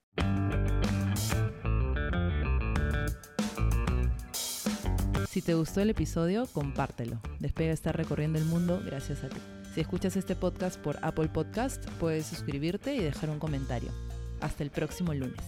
[5.29, 7.19] Si te gustó el episodio, compártelo.
[7.39, 9.39] Despega está recorriendo el mundo gracias a ti.
[9.73, 13.89] Si escuchas este podcast por Apple Podcast, puedes suscribirte y dejar un comentario.
[14.39, 15.41] Hasta el próximo lunes.